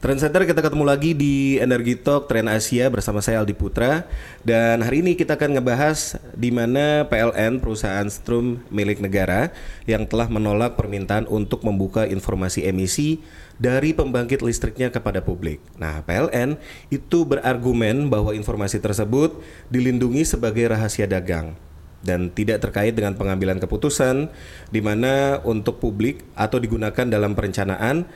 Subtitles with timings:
[0.00, 4.08] Trendsetter kita ketemu lagi di Energi Talk Trend Asia bersama saya Aldi Putra
[4.40, 9.52] dan hari ini kita akan ngebahas di mana PLN perusahaan strum milik negara
[9.84, 13.20] yang telah menolak permintaan untuk membuka informasi emisi
[13.60, 15.60] dari pembangkit listriknya kepada publik.
[15.76, 16.56] Nah, PLN
[16.88, 19.36] itu berargumen bahwa informasi tersebut
[19.68, 21.60] dilindungi sebagai rahasia dagang
[22.00, 24.32] dan tidak terkait dengan pengambilan keputusan
[24.72, 28.08] di mana untuk publik atau digunakan dalam perencanaan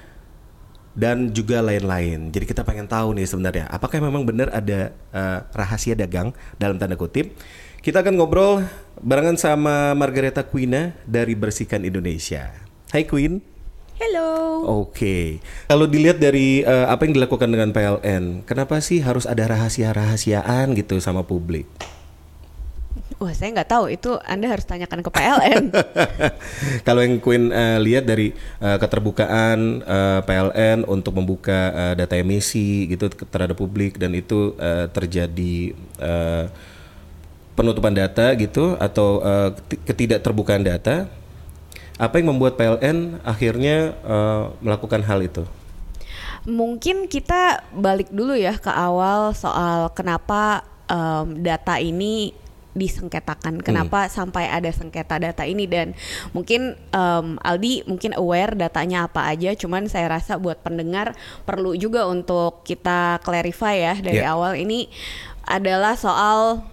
[0.95, 2.31] dan juga lain-lain.
[2.31, 6.95] Jadi kita pengen tahu nih sebenarnya apakah memang benar ada uh, rahasia dagang dalam tanda
[6.95, 7.35] kutip.
[7.85, 8.65] Kita akan ngobrol
[9.05, 12.49] barengan sama Margareta Quina dari Bersihkan Indonesia.
[12.89, 13.45] Hai Queen.
[14.01, 14.65] Hello.
[14.83, 14.91] Oke.
[14.91, 15.27] Okay.
[15.69, 20.99] Kalau dilihat dari uh, apa yang dilakukan dengan PLN, kenapa sih harus ada rahasia-rahasiaan gitu
[20.99, 21.69] sama publik?
[23.15, 25.71] Wah, saya nggak tahu itu Anda harus tanyakan ke PLN.
[26.87, 32.91] Kalau yang Queen uh, lihat dari uh, keterbukaan uh, PLN untuk membuka uh, data emisi
[32.91, 36.51] gitu terhadap publik dan itu uh, terjadi uh,
[37.55, 39.55] penutupan data gitu atau uh,
[39.87, 41.07] ketidakterbukaan data,
[41.95, 45.47] apa yang membuat PLN akhirnya uh, melakukan hal itu?
[46.45, 52.44] Mungkin kita balik dulu ya ke awal soal kenapa um, data ini
[52.75, 53.63] disengketakan.
[53.63, 54.11] Kenapa hmm.
[54.11, 55.95] sampai ada sengketa data ini dan
[56.35, 59.55] mungkin um, Aldi mungkin aware datanya apa aja.
[59.55, 61.15] Cuman saya rasa buat pendengar
[61.47, 64.35] perlu juga untuk kita clarify ya dari yeah.
[64.35, 64.91] awal ini
[65.47, 66.67] adalah soal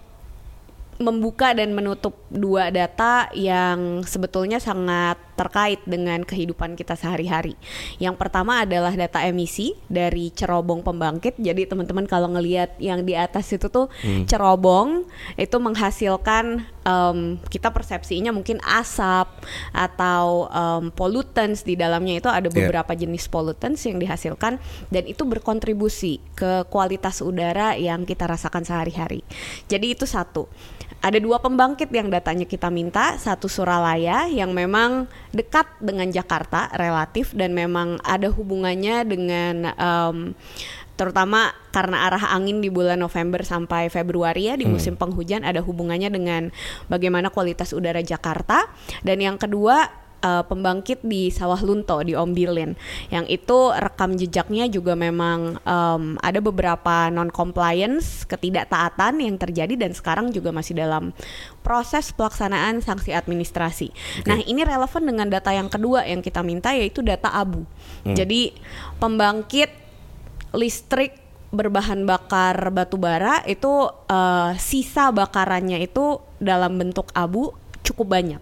[1.00, 7.58] membuka dan menutup dua data yang sebetulnya sangat terkait dengan kehidupan kita sehari-hari.
[7.98, 11.34] Yang pertama adalah data emisi dari cerobong pembangkit.
[11.42, 14.30] Jadi teman-teman kalau ngelihat yang di atas itu tuh hmm.
[14.30, 15.02] cerobong
[15.34, 19.26] itu menghasilkan um, kita persepsinya mungkin asap
[19.74, 22.54] atau um, pollutants di dalamnya itu ada iya.
[22.54, 23.00] beberapa yeah.
[23.02, 24.62] jenis pollutants yang dihasilkan
[24.94, 29.26] dan itu berkontribusi ke kualitas udara yang kita rasakan sehari-hari.
[29.66, 30.46] Jadi itu satu
[31.02, 37.34] ada dua pembangkit yang datanya kita minta, satu Suralaya yang memang dekat dengan Jakarta relatif
[37.34, 40.16] dan memang ada hubungannya dengan um,
[40.94, 44.72] terutama karena arah angin di bulan November sampai Februari ya di hmm.
[44.78, 46.42] musim penghujan ada hubungannya dengan
[46.86, 48.70] bagaimana kualitas udara Jakarta
[49.02, 52.78] dan yang kedua uh, pembangkit di Sawah Lunto di Ombilin
[53.10, 59.92] yang itu rekam jejaknya juga memang um, ada beberapa non compliance ketidaktaatan yang terjadi dan
[59.92, 61.10] sekarang juga masih dalam
[61.60, 63.90] proses pelaksanaan sanksi administrasi.
[64.22, 64.28] Okay.
[64.30, 67.66] Nah, ini relevan dengan data yang kedua yang kita minta yaitu data abu.
[68.06, 68.14] Hmm.
[68.14, 68.54] Jadi
[69.02, 69.70] pembangkit
[70.54, 71.18] listrik
[71.52, 73.68] berbahan bakar batu bara itu
[74.08, 77.52] uh, sisa bakarannya itu dalam bentuk abu
[77.84, 78.40] cukup banyak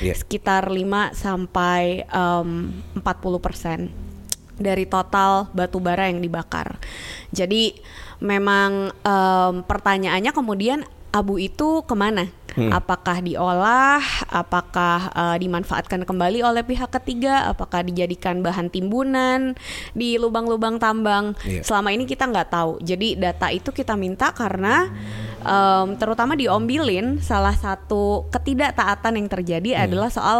[0.00, 0.16] yeah.
[0.16, 4.12] sekitar 5 sampai um, 40%
[4.60, 6.78] dari total batu bara yang dibakar.
[7.34, 7.74] Jadi
[8.22, 12.30] memang um, pertanyaannya kemudian abu itu ke mana?
[12.52, 12.68] Hmm.
[12.68, 14.02] Apakah diolah?
[14.28, 17.48] Apakah uh, dimanfaatkan kembali oleh pihak ketiga?
[17.48, 19.56] Apakah dijadikan bahan timbunan
[19.96, 21.32] di lubang-lubang tambang?
[21.48, 21.64] Yeah.
[21.64, 22.72] Selama ini kita nggak tahu.
[22.84, 24.92] Jadi data itu kita minta karena
[25.44, 29.82] um, terutama di Ombilin salah satu ketidaktaatan yang terjadi hmm.
[29.88, 30.38] adalah soal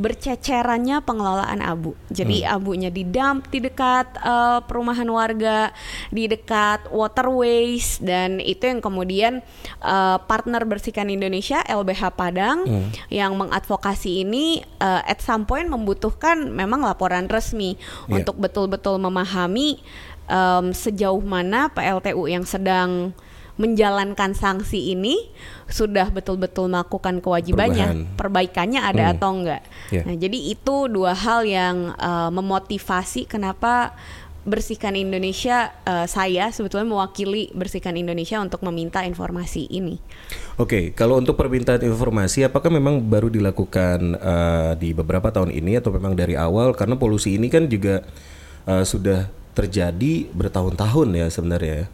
[0.00, 1.92] bercecerannya pengelolaan abu.
[2.08, 2.54] Jadi hmm.
[2.56, 5.74] abunya di dump di dekat uh, perumahan warga,
[6.08, 9.44] di dekat waterways dan itu yang kemudian
[9.84, 13.10] uh, partner bersihkan Indonesia LBH Padang hmm.
[13.10, 17.74] yang mengadvokasi ini uh, at some point membutuhkan memang laporan resmi
[18.06, 18.22] yeah.
[18.22, 19.82] untuk betul-betul memahami
[20.30, 23.12] um, sejauh mana PLTU yang sedang
[23.60, 25.28] menjalankan sanksi ini
[25.68, 28.16] sudah betul-betul melakukan kewajibannya, Perubahan.
[28.16, 29.12] perbaikannya ada hmm.
[29.20, 29.62] atau enggak.
[29.92, 30.04] Yeah.
[30.08, 33.92] Nah, jadi itu dua hal yang uh, memotivasi kenapa
[34.40, 40.00] Bersihkan Indonesia uh, saya sebetulnya mewakili Bersihkan Indonesia untuk meminta informasi ini.
[40.56, 45.76] Oke, okay, kalau untuk permintaan informasi apakah memang baru dilakukan uh, di beberapa tahun ini
[45.76, 46.72] atau memang dari awal?
[46.72, 48.00] Karena polusi ini kan juga
[48.64, 51.86] uh, sudah terjadi bertahun-tahun ya sebenarnya ya.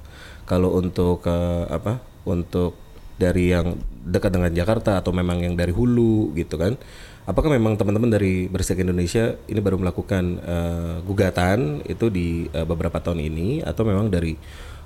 [0.46, 2.78] Kalau untuk uh, apa untuk
[3.18, 3.74] dari yang
[4.06, 6.78] dekat dengan Jakarta atau memang yang dari hulu gitu kan
[7.26, 13.02] apakah memang teman-teman dari Bersih Indonesia ini baru melakukan uh, gugatan itu di uh, beberapa
[13.02, 13.66] tahun ini?
[13.66, 14.38] Atau memang dari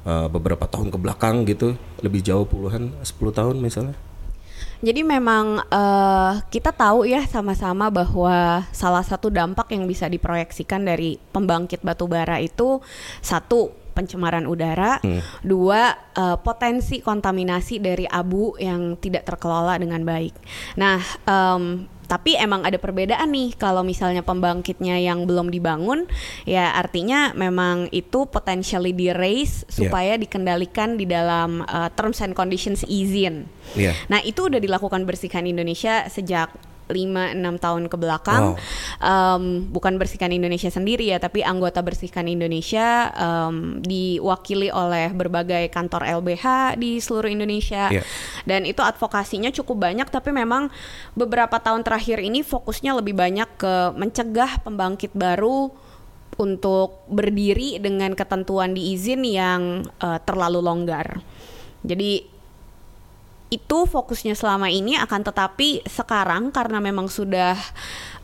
[0.09, 3.95] uh, beberapa tahun ke belakang gitu lebih jauh puluhan 10 tahun misalnya?
[4.81, 11.21] Jadi memang uh, kita tahu ya sama-sama bahwa salah satu dampak yang bisa diproyeksikan dari
[11.37, 12.81] pembangkit batu bara itu
[13.21, 15.45] satu pencemaran udara, hmm.
[15.45, 20.35] dua uh, potensi kontaminasi dari abu yang tidak terkelola dengan baik.
[20.79, 26.11] Nah, um, tapi emang ada perbedaan nih kalau misalnya pembangkitnya yang belum dibangun,
[26.43, 29.71] ya artinya memang itu potentially di raise iya.
[29.71, 30.23] supaya yeah.
[30.27, 33.47] dikendalikan di dalam uh, terms and conditions izin.
[33.79, 33.95] Yeah.
[34.11, 36.51] Nah itu udah dilakukan bersihkan Indonesia sejak
[36.91, 38.59] 5-6 tahun ke belakang wow.
[39.01, 46.07] um, bukan bersihkan Indonesia sendiri ya tapi anggota bersihkan Indonesia um, diwakili oleh berbagai kantor
[46.21, 48.05] LBH di seluruh Indonesia yeah.
[48.45, 50.69] dan itu advokasinya cukup banyak tapi memang
[51.15, 55.71] beberapa tahun terakhir ini fokusnya lebih banyak ke mencegah pembangkit baru
[56.41, 61.21] untuk berdiri dengan ketentuan di izin yang uh, terlalu longgar.
[61.85, 62.40] Jadi
[63.51, 67.59] itu fokusnya selama ini akan tetapi sekarang karena memang sudah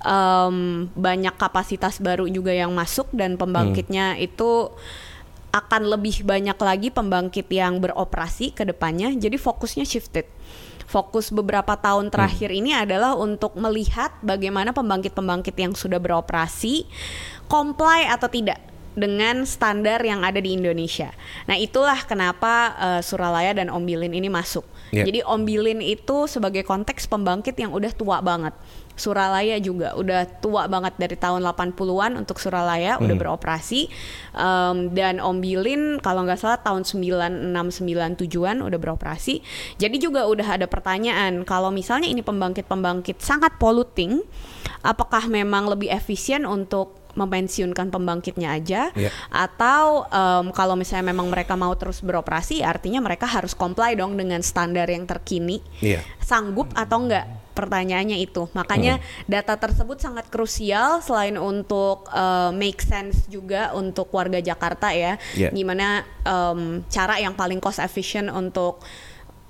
[0.06, 4.22] um, banyak kapasitas baru juga yang masuk dan pembangkitnya hmm.
[4.22, 4.70] itu
[5.50, 10.30] akan lebih banyak lagi pembangkit yang beroperasi ke depannya jadi fokusnya shifted
[10.86, 12.58] fokus beberapa tahun terakhir hmm.
[12.62, 16.86] ini adalah untuk melihat bagaimana pembangkit-pembangkit yang sudah beroperasi
[17.50, 18.62] comply atau tidak
[18.96, 21.12] dengan standar yang ada di Indonesia.
[21.44, 24.64] Nah, itulah kenapa uh, Suralaya dan Ombilin ini masuk.
[24.94, 25.06] Yeah.
[25.06, 28.54] Jadi Ombilin itu sebagai konteks pembangkit yang udah tua banget.
[28.96, 33.04] Suralaya juga udah tua banget dari tahun 80-an untuk Suralaya hmm.
[33.04, 33.92] udah beroperasi
[34.32, 39.44] um, dan Ombilin kalau nggak salah tahun 9697-an udah beroperasi.
[39.76, 44.24] Jadi juga udah ada pertanyaan kalau misalnya ini pembangkit-pembangkit sangat polluting,
[44.80, 49.12] apakah memang lebih efisien untuk memensiunkan pembangkitnya aja yeah.
[49.32, 54.44] atau um, kalau misalnya memang mereka mau terus beroperasi artinya mereka harus comply dong dengan
[54.44, 56.04] standar yang terkini yeah.
[56.20, 57.26] sanggup atau enggak
[57.56, 59.32] pertanyaannya itu makanya hmm.
[59.32, 65.48] data tersebut sangat krusial selain untuk uh, make sense juga untuk warga Jakarta ya yeah.
[65.48, 68.84] gimana um, cara yang paling cost efficient untuk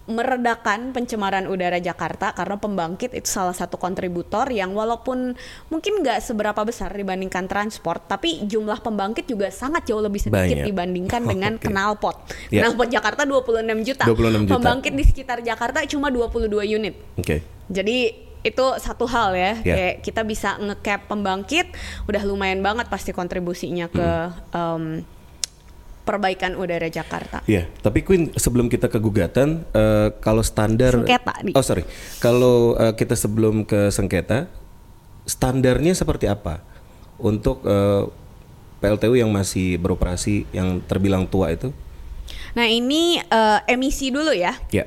[0.06, 5.34] meredakan pencemaran udara Jakarta karena pembangkit itu salah satu kontributor yang walaupun
[5.66, 10.66] mungkin nggak seberapa besar dibandingkan transport tapi jumlah pembangkit juga sangat jauh lebih sedikit Banyak.
[10.70, 11.66] dibandingkan oh, dengan okay.
[11.66, 12.16] knalpot.
[12.54, 12.70] Yeah.
[12.70, 14.04] Knalpot Jakarta 26 juta.
[14.06, 14.54] 26 juta.
[14.54, 16.94] Pembangkit di sekitar Jakarta cuma 22 unit.
[17.18, 17.26] Oke.
[17.26, 17.38] Okay.
[17.66, 19.74] Jadi itu satu hal ya yeah.
[19.74, 21.66] kayak kita bisa ngecap pembangkit
[22.06, 24.54] udah lumayan banget pasti kontribusinya ke mm.
[24.54, 25.02] um,
[26.06, 27.42] perbaikan udara Jakarta.
[27.50, 31.34] Iya, tapi Queen sebelum kita ke gugatan, uh, kalau standar sengketa.
[31.42, 31.52] Nih.
[31.58, 31.82] Oh sorry,
[32.22, 34.46] kalau uh, kita sebelum ke sengketa,
[35.26, 36.62] standarnya seperti apa
[37.18, 41.74] untuk uh, eh, PLTU yang masih beroperasi yang terbilang tua itu?
[42.54, 44.54] Nah ini uh, emisi dulu ya.
[44.70, 44.86] Iya.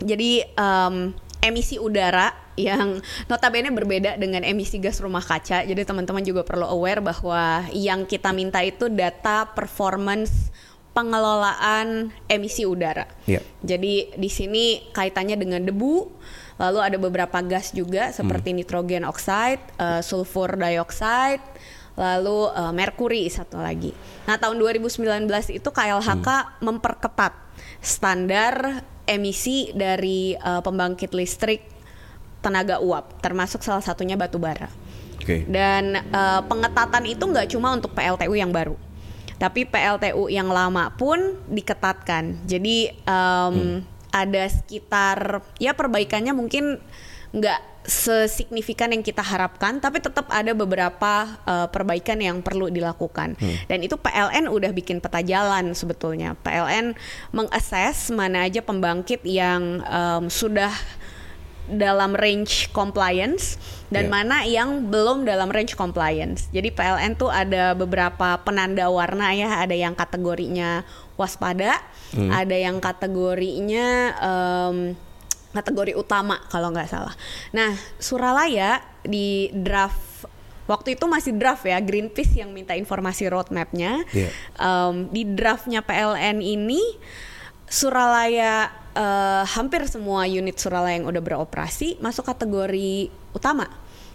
[0.00, 1.12] Jadi um,
[1.42, 2.98] emisi udara yang
[3.30, 5.62] notabene berbeda dengan emisi gas rumah kaca.
[5.62, 10.50] Jadi teman-teman juga perlu aware bahwa yang kita minta itu data performance
[10.90, 13.06] pengelolaan emisi udara.
[13.24, 13.42] Yeah.
[13.62, 16.10] Jadi di sini kaitannya dengan debu,
[16.58, 18.56] lalu ada beberapa gas juga seperti hmm.
[18.58, 21.42] nitrogen oxide, uh, sulfur dioxide,
[21.94, 23.94] lalu uh, merkuri satu lagi.
[24.26, 26.50] Nah, tahun 2019 itu KLHK hmm.
[26.64, 27.32] memperketat
[27.80, 31.79] standar emisi dari uh, pembangkit listrik
[32.40, 34.68] tenaga uap, termasuk salah satunya batu bara.
[35.20, 35.44] Okay.
[35.44, 38.76] Dan uh, pengetatan itu nggak cuma untuk PLTU yang baru
[39.40, 42.44] tapi PLTU yang lama pun diketatkan.
[42.44, 43.78] Jadi um, hmm.
[44.12, 46.76] ada sekitar ya perbaikannya mungkin
[47.32, 53.40] nggak sesignifikan yang kita harapkan, tapi tetap ada beberapa uh, perbaikan yang perlu dilakukan.
[53.40, 53.56] Hmm.
[53.64, 56.36] Dan itu PLN udah bikin peta jalan sebetulnya.
[56.44, 56.92] PLN
[57.32, 60.70] mengakses mana aja pembangkit yang um, sudah
[61.70, 63.60] dalam range compliance
[63.90, 64.12] dan yeah.
[64.12, 66.50] mana yang belum dalam range compliance.
[66.54, 70.86] Jadi PLN tuh ada beberapa penanda warna ya, ada yang kategorinya
[71.18, 71.78] waspada,
[72.14, 72.30] hmm.
[72.30, 73.86] ada yang kategorinya
[74.18, 74.76] um,
[75.50, 77.14] kategori utama kalau nggak salah.
[77.50, 80.26] Nah, Suralaya di draft
[80.70, 84.06] waktu itu masih draft ya Greenpeace yang minta informasi roadmapnya.
[84.14, 84.30] Yeah.
[84.54, 86.78] Um, di draftnya PLN ini
[87.66, 93.68] Suralaya uh, hampir semua unit Suralaya yang udah beroperasi masuk kategori utama.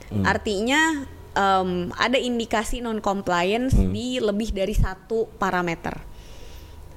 [0.09, 0.23] Hmm.
[0.25, 1.05] Artinya
[1.35, 3.91] um, ada indikasi non compliance hmm.
[3.91, 6.15] di lebih dari satu parameter.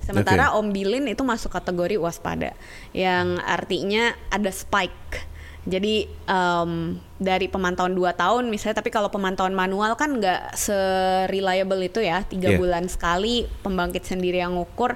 [0.09, 0.65] Sementara okay.
[0.65, 2.57] Ombilin itu masuk kategori waspada,
[2.97, 5.28] yang artinya ada spike
[5.67, 12.01] jadi um, dari pemantauan dua tahun misalnya, tapi kalau pemantauan manual kan nggak se-reliable itu
[12.05, 12.59] ya, tiga yeah.
[12.61, 14.95] bulan sekali pembangkit sendiri yang ngukur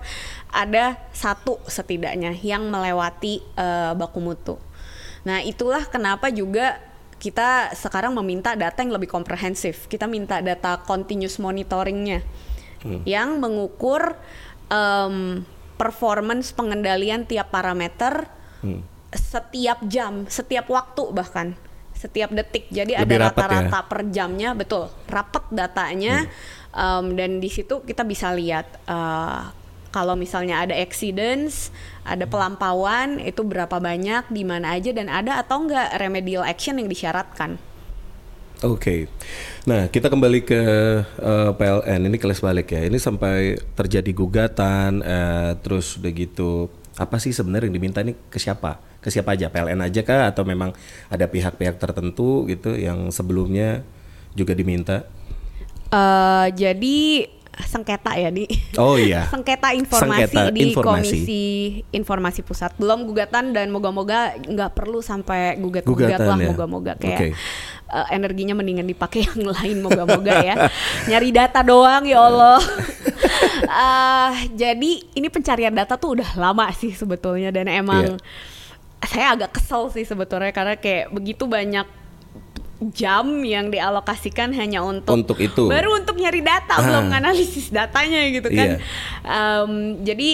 [0.53, 4.57] ada satu setidaknya yang melewati uh, baku mutu.
[5.27, 6.79] Nah itulah kenapa juga
[7.23, 9.87] kita sekarang meminta data yang lebih komprehensif.
[9.87, 12.19] Kita minta data continuous monitoringnya
[12.83, 13.07] hmm.
[13.07, 14.19] yang mengukur
[14.67, 15.47] em,
[15.79, 18.27] performance pengendalian tiap parameter
[18.63, 18.87] Hmm.
[19.13, 21.55] Setiap jam, setiap waktu bahkan
[22.03, 22.67] setiap detik.
[22.73, 23.23] Jadi Lebih ada ya?
[23.31, 26.27] rata-rata per jamnya, betul, rapat datanya.
[26.27, 26.35] Hmm.
[26.73, 29.41] Em, dan di situ kita bisa lihat eh,
[29.93, 31.69] kalau misalnya ada accidents,
[32.03, 36.89] ada pelampauan itu berapa banyak, di mana aja dan ada atau enggak remedial action yang
[36.89, 37.61] disyaratkan.
[38.63, 39.11] Oke,
[39.67, 40.63] nah kita kembali ke
[41.05, 42.83] eh, PLN ini kelas balik ya.
[42.89, 46.73] Ini sampai terjadi gugatan, eh, terus udah gitu.
[46.97, 48.92] Apa sih sebenarnya yang diminta ini ke siapa?
[49.03, 49.51] Ke siapa aja?
[49.51, 50.31] PLN aja kah?
[50.31, 50.71] Atau memang
[51.11, 53.83] ada pihak-pihak tertentu gitu yang sebelumnya
[54.33, 55.03] juga diminta?
[55.91, 58.49] Eh, jadi sengketa ya di
[58.81, 59.29] Oh iya.
[59.35, 61.05] sengketa informasi Sengketa di informasi.
[61.13, 61.45] Komisi
[61.93, 66.49] Informasi Pusat belum gugatan dan moga-moga nggak perlu sampai gugat-gugat lah ya.
[66.49, 67.29] moga-moga kayak Oke.
[67.93, 70.55] eh, energinya mendingan dipakai yang lain moga-moga ya
[71.05, 72.63] nyari data doang ya Allah
[73.63, 78.61] Eh, jadi ini pencarian data tuh udah lama sih sebetulnya dan emang Iya.
[79.03, 81.85] Saya agak kesel sih sebetulnya karena kayak begitu banyak
[82.89, 85.67] jam yang dialokasikan hanya untuk Untuk itu.
[85.67, 86.83] baru untuk nyari data Ah.
[86.83, 88.79] belum analisis datanya gitu kan Iya.
[89.23, 90.31] Em, jadi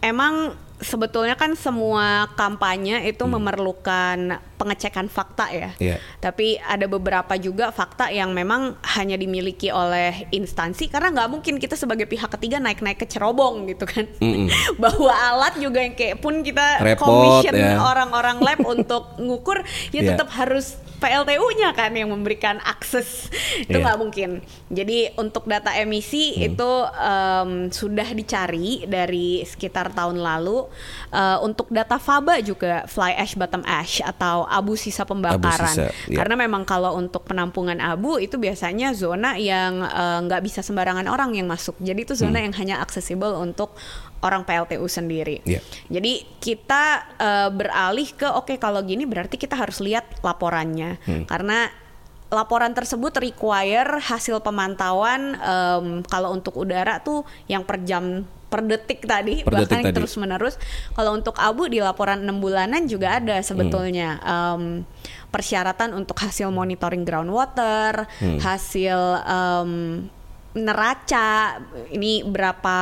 [0.00, 4.18] emang sebetulnya kan semua kampanye itu memerlukan
[4.52, 5.80] pengecekan fakta ya Hmm.
[5.80, 5.96] Iya.
[6.18, 11.74] tapi ada beberapa juga fakta yang memang hanya dimiliki oleh instansi karena nggak mungkin kita
[11.74, 14.50] sebagai pihak ketiga naik-naik ke cerobong gitu kan Mm-mm.
[14.82, 17.78] bawa alat juga yang kayak pun kita Repot, commission ya.
[17.78, 20.14] orang-orang lab untuk ngukur ya Iya.
[20.14, 23.26] tetap harus PLTU-nya kan yang memberikan akses.
[23.66, 23.82] Itu Iya.
[23.82, 24.30] nggak mungkin.
[24.70, 30.70] Jadi untuk data emisi itu em, sudah dicari dari sekitar tahun lalu.
[31.10, 35.74] Eh, untuk data faba juga fly ash bottom ash atau abu sisa pembakaran.
[35.74, 36.22] Sisa, iya.
[36.22, 41.34] karena memang kalau untuk penampungan abu itu biasanya zona yang eh, nggak bisa sembarangan orang
[41.34, 41.74] yang masuk.
[41.82, 43.74] Jadi itu zona yang hanya aksesibel untuk
[44.22, 45.60] orang PLTU sendiri Iya.
[45.88, 46.82] jadi kita
[47.14, 51.24] eh, beralih ke oke kalau gini berarti kita harus lihat laporannya Hmm.
[51.26, 51.68] karena
[52.28, 59.04] laporan tersebut require hasil pemantauan em, kalau untuk udara tuh yang per jam per detik
[59.04, 59.96] tadi Per bahkan detik tadi.
[59.96, 60.56] terus menerus
[60.92, 64.32] kalau untuk abu di laporan enam bulanan juga ada sebetulnya Hmm.
[64.32, 64.62] em,
[65.28, 68.38] persyaratan untuk hasil monitoring groundwater Hmm.
[68.38, 69.70] hasil em,
[70.52, 72.78] neraca ini berapa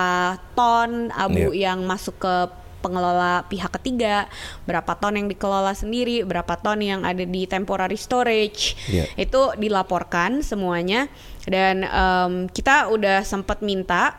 [0.55, 1.71] ton abu Iya.
[1.71, 2.35] yang masuk ke
[2.81, 4.25] pengelola pihak ketiga,
[4.65, 9.05] berapa ton yang dikelola sendiri, berapa ton yang ada di temporary storage, Iya.
[9.21, 11.12] itu dilaporkan semuanya
[11.45, 14.17] dan em, kita udah sempat minta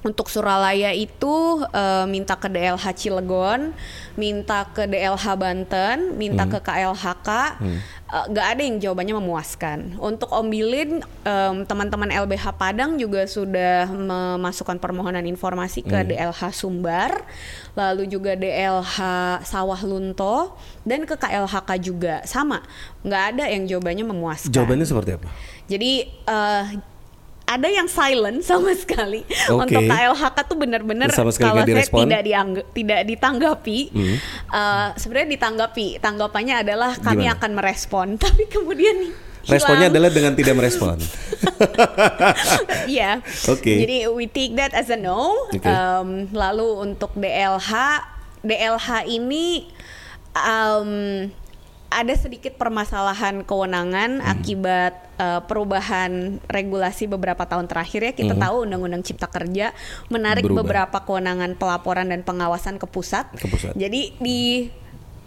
[0.00, 3.76] untuk Suralaya itu eh, minta ke DLH Cilegon,
[4.16, 7.28] minta ke DLH Banten, minta ke KLHK,
[7.60, 9.78] eh, nggak ada yang jawabannya memuaskan.
[10.00, 17.22] Untuk Ombilin, em, teman-teman LBH Padang juga sudah memasukkan permohonan informasi ke DLH Sumbar,
[17.76, 18.96] lalu juga DLH
[19.44, 22.64] Sawah Lunto, dan ke KLHK juga sama,
[23.04, 24.52] nggak ada yang jawabannya memuaskan.
[24.52, 25.28] Jawabannya seperti apa?
[25.70, 26.64] Jadi eh,
[27.50, 29.66] ada yang silent sama sekali Oke.
[29.66, 31.50] untuk KLHK tuh benar-benar kalau saya?
[31.90, 32.06] Hmm.
[32.06, 33.78] tidak diangg- tidak ditanggapi.
[34.48, 35.98] eh, Sebenarnya ditanggapi.
[35.98, 37.36] Tanggapannya adalah kami Gimana?
[37.36, 39.10] akan merespon, tapi kemudian
[39.42, 39.50] hilang.
[39.50, 40.96] Responnya adalah dengan tidak merespon.
[42.86, 43.20] Iya.
[43.48, 43.72] Oke.
[43.78, 45.46] Jadi we take that as a no.
[45.48, 45.62] Oke.
[45.62, 47.70] Um, lalu untuk DLH,
[48.40, 49.68] DLH ini
[50.32, 50.90] um,
[51.90, 54.30] ada sedikit permasalahan kewenangan Hmm.
[54.30, 58.12] akibat uh, perubahan regulasi beberapa tahun terakhir ya.
[58.14, 59.74] Kita tahu Undang-Undang Cipta Kerja
[60.06, 60.54] menarik Hmm.
[60.54, 60.62] Berubah.
[60.86, 63.26] beberapa kewenangan pelaporan dan pengawasan ke pusat.
[63.34, 63.74] Ke pusat.
[63.74, 64.70] Jadi di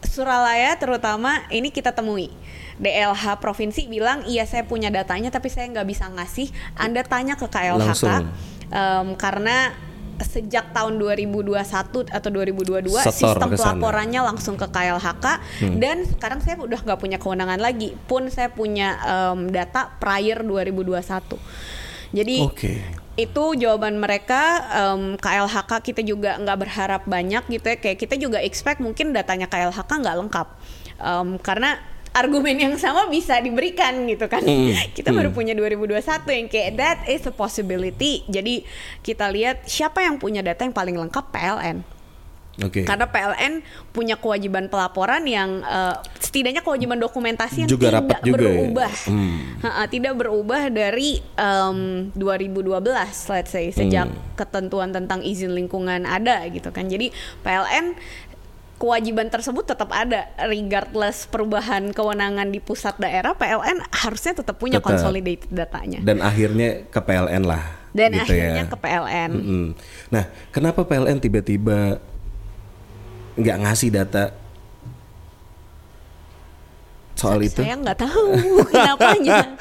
[0.04, 2.28] Suralaya terutama ini kita temui.
[2.74, 6.48] DLH provinsi bilang iya saya punya datanya tapi saya nggak bisa ngasih.
[6.76, 8.24] Anda tanya ke KLHK Langsung.
[8.68, 9.72] Em, karena
[10.22, 11.58] sejak tahun 2021
[12.10, 15.26] atau 2022 Setor sistem pelaporannya langsung ke KLHK
[15.82, 17.98] dan sekarang saya udah nggak punya kewenangan lagi.
[18.06, 21.82] Pun saya punya em, data prior 2021
[22.14, 22.74] jadi Oke.
[23.18, 27.78] itu jawaban mereka em, KLHK kita juga nggak berharap banyak gitu ya.
[27.82, 30.48] Kayak kita juga expect mungkin datanya KLHK nggak lengkap.
[31.02, 31.82] Em, karena
[32.14, 35.98] argumen yang sama bisa diberikan gitu kan Mm, kita baru punya 2021
[36.30, 38.62] yang kayak that is a possibility jadi
[39.02, 41.82] kita lihat siapa yang punya data yang paling lengkap PLN
[42.62, 42.86] Oke.
[42.86, 48.38] karena PLN punya kewajiban pelaporan yang eh, setidaknya kewajiban dokumentasi yang Juga tidak rapat juga
[48.38, 48.46] ya.
[48.46, 49.38] berubah, Hmm.
[49.60, 51.78] Ha-ha, tidak berubah dari em,
[52.14, 52.86] 2012,
[53.28, 54.18] let's say sejak Hmm.
[54.36, 56.86] ketentuan tentang izin lingkungan ada gitu kan.
[56.86, 57.10] Jadi
[57.42, 57.98] PLN
[58.82, 64.90] kewajiban tersebut tetap ada regardless perubahan kewenangan di pusat daerah PLN harusnya tetap punya Tetap.
[64.92, 66.00] consolidated datanya.
[66.04, 67.64] Dan akhirnya ke PLN lah
[67.94, 68.72] dan gitu akhirnya ya.
[68.74, 69.30] ke PLN.
[69.32, 69.66] Mm-mm.
[70.10, 72.02] Nah, kenapa PLN tiba-tiba
[73.34, 74.43] nggak ngasih data
[77.14, 77.62] soal itu?
[77.62, 78.26] Saya nggak tahu
[78.70, 79.56] kenapanya.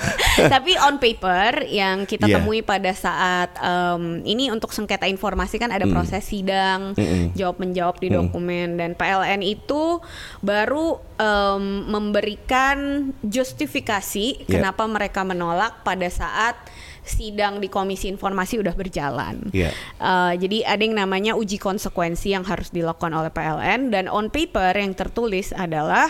[0.49, 2.41] Tapi on paper yang kita Iya.
[2.41, 7.37] temui pada saat em, ini untuk sengketa informasi kan ada proses sidang, Mm-mm.
[7.37, 10.01] jawab menjawab di dokumen dan PLN itu
[10.41, 14.49] baru em, memberikan justifikasi Iya.
[14.49, 16.57] kenapa mereka menolak pada saat
[17.03, 19.51] sidang di Komisi Informasi udah berjalan.
[19.51, 19.75] Iya.
[19.99, 24.71] Uh, jadi ada yang namanya uji konsekuensi yang harus dilakukan oleh PLN dan on paper
[24.79, 26.07] yang tertulis adalah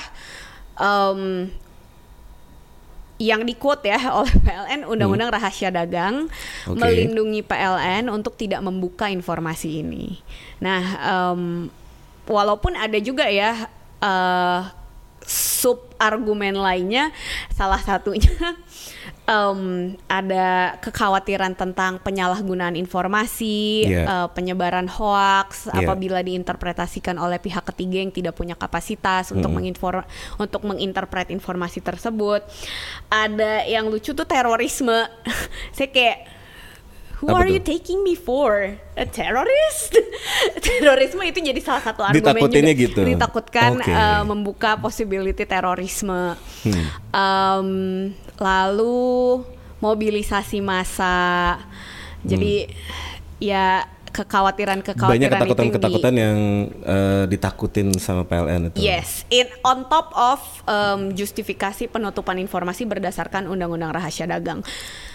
[0.78, 1.50] um,
[3.22, 6.26] yang di quote ya oleh PLN Undang-Undang Rahasia Dagang
[6.66, 6.74] Oke.
[6.74, 10.18] melindungi PLN untuk tidak membuka informasi ini.
[10.58, 11.70] Nah, um,
[12.26, 13.70] walaupun ada juga ya
[14.02, 14.81] uh,
[15.26, 17.14] sub argumen lainnya,
[17.54, 18.26] salah satunya
[19.30, 24.02] em, ada kekhawatiran tentang penyalahgunaan informasi, Iya.
[24.02, 25.86] eh, penyebaran hoax Iya.
[25.86, 30.02] apabila diinterpretasikan oleh pihak ketiga yang tidak punya kapasitas untuk menginfor
[30.42, 32.42] untuk menginterpret informasi tersebut.
[33.08, 35.06] Ada yang lucu tuh terorisme.
[35.76, 36.18] Saya kayak
[37.22, 37.54] Who Apa are tuh?
[37.54, 38.66] you taking me for?
[38.98, 39.94] A terrorist?
[40.66, 42.82] Terorisme itu jadi salah satu argumen Ditakutinnya juga.
[42.82, 43.00] gitu.
[43.06, 43.94] Ditakutkan Oke.
[43.94, 46.34] eh, membuka possibility terorisme.
[46.66, 46.84] Hmm.
[47.14, 47.68] Em,
[48.42, 49.38] lalu
[49.78, 51.62] mobilisasi massa.
[52.26, 52.66] Jadi
[53.38, 56.38] ya kekhawatiran-kekhawatiran Banyak ketakutan-ketakutan yang
[56.84, 58.78] eh, ditakutin sama PLN itu.
[58.84, 60.38] Yes, in on top of
[60.68, 64.60] em, justifikasi penutupan informasi berdasarkan Undang-Undang Rahasia Dagang.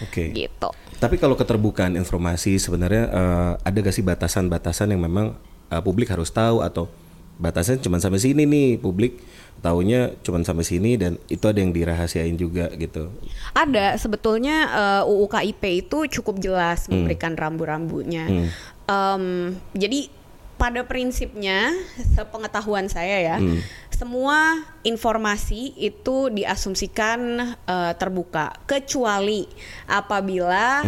[0.02, 0.34] Oke.
[0.34, 0.70] Gitu.
[0.98, 5.38] Tapi kalau keterbukaan informasi sebenarnya eh, ada gak sih batasan-batasan yang memang
[5.70, 6.90] eh, publik harus tahu atau
[7.38, 9.22] batasnya cuma sampai sini nih publik
[9.58, 13.10] taunya cuma sampai sini dan itu ada yang dirahasiain juga gitu.
[13.54, 18.26] Ada sebetulnya eh, UU KIP itu cukup jelas memberikan rambu-rambunya.
[18.26, 18.50] Hmm.
[18.88, 20.08] Em, jadi
[20.58, 21.70] pada prinsipnya
[22.18, 23.36] sepengetahuan saya ya,
[23.94, 28.58] semua informasi itu diasumsikan eh, terbuka.
[28.66, 29.46] Kecuali
[29.86, 30.82] apabila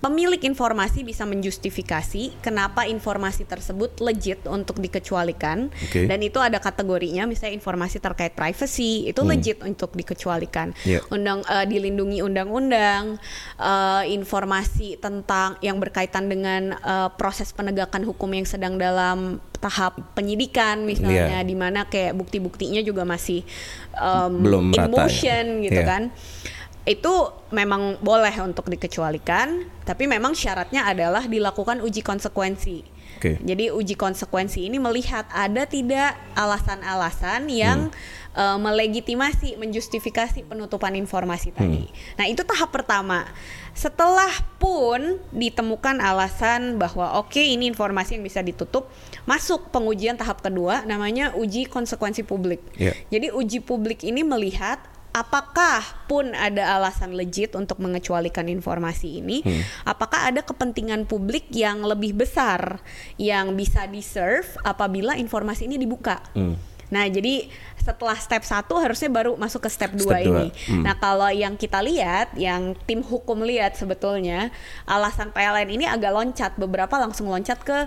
[0.00, 6.08] pemilik informasi bisa menjustifikasi kenapa informasi tersebut legit untuk dikecualikan Oke.
[6.08, 11.04] dan itu ada kategorinya misalnya informasi terkait privacy itu legit untuk dikecualikan Iya.
[11.12, 13.20] undang eh, dilindungi undang-undang
[13.56, 20.88] eh, informasi tentang yang berkaitan dengan eh, proses penegakan hukum yang sedang dalam tahap penyidikan
[20.88, 21.44] misalnya Iya.
[21.44, 23.44] di mana kayak bukti-buktinya juga masih
[23.92, 24.96] em, Belum in rata ya.
[24.96, 25.84] motion gitu Iya.
[25.84, 26.02] kan
[26.90, 32.82] itu memang boleh untuk dikecualikan tapi memang syaratnya adalah dilakukan uji konsekuensi
[33.20, 33.38] Oke.
[33.38, 37.94] jadi uji konsekuensi ini melihat ada tidak alasan-alasan yang
[38.32, 41.90] eh, melegitimasi, menjustifikasi penutupan informasi tadi.
[42.16, 43.28] Nah itu tahap pertama.
[43.76, 48.88] Setelah pun ditemukan alasan bahwa oke ini informasi yang bisa ditutup,
[49.28, 52.64] masuk pengujian tahap kedua namanya uji konsekuensi publik.
[52.78, 52.96] Iya.
[53.12, 59.42] Jadi uji publik ini melihat apakah pun ada alasan legit untuk mengecualikan informasi ini,
[59.82, 62.78] apakah ada kepentingan publik yang lebih besar
[63.18, 66.22] yang bisa di-serve apabila informasi ini dibuka.
[66.34, 66.54] Hmm.
[66.90, 67.46] Nah, jadi
[67.78, 70.46] setelah step 1 harusnya baru masuk ke step 2 Step dua, ini.
[70.50, 70.82] hmm.
[70.82, 74.50] Nah, kalau yang kita lihat, yang tim hukum lihat sebetulnya
[74.90, 77.86] alasan PLN ini agak loncat, beberapa langsung loncat ke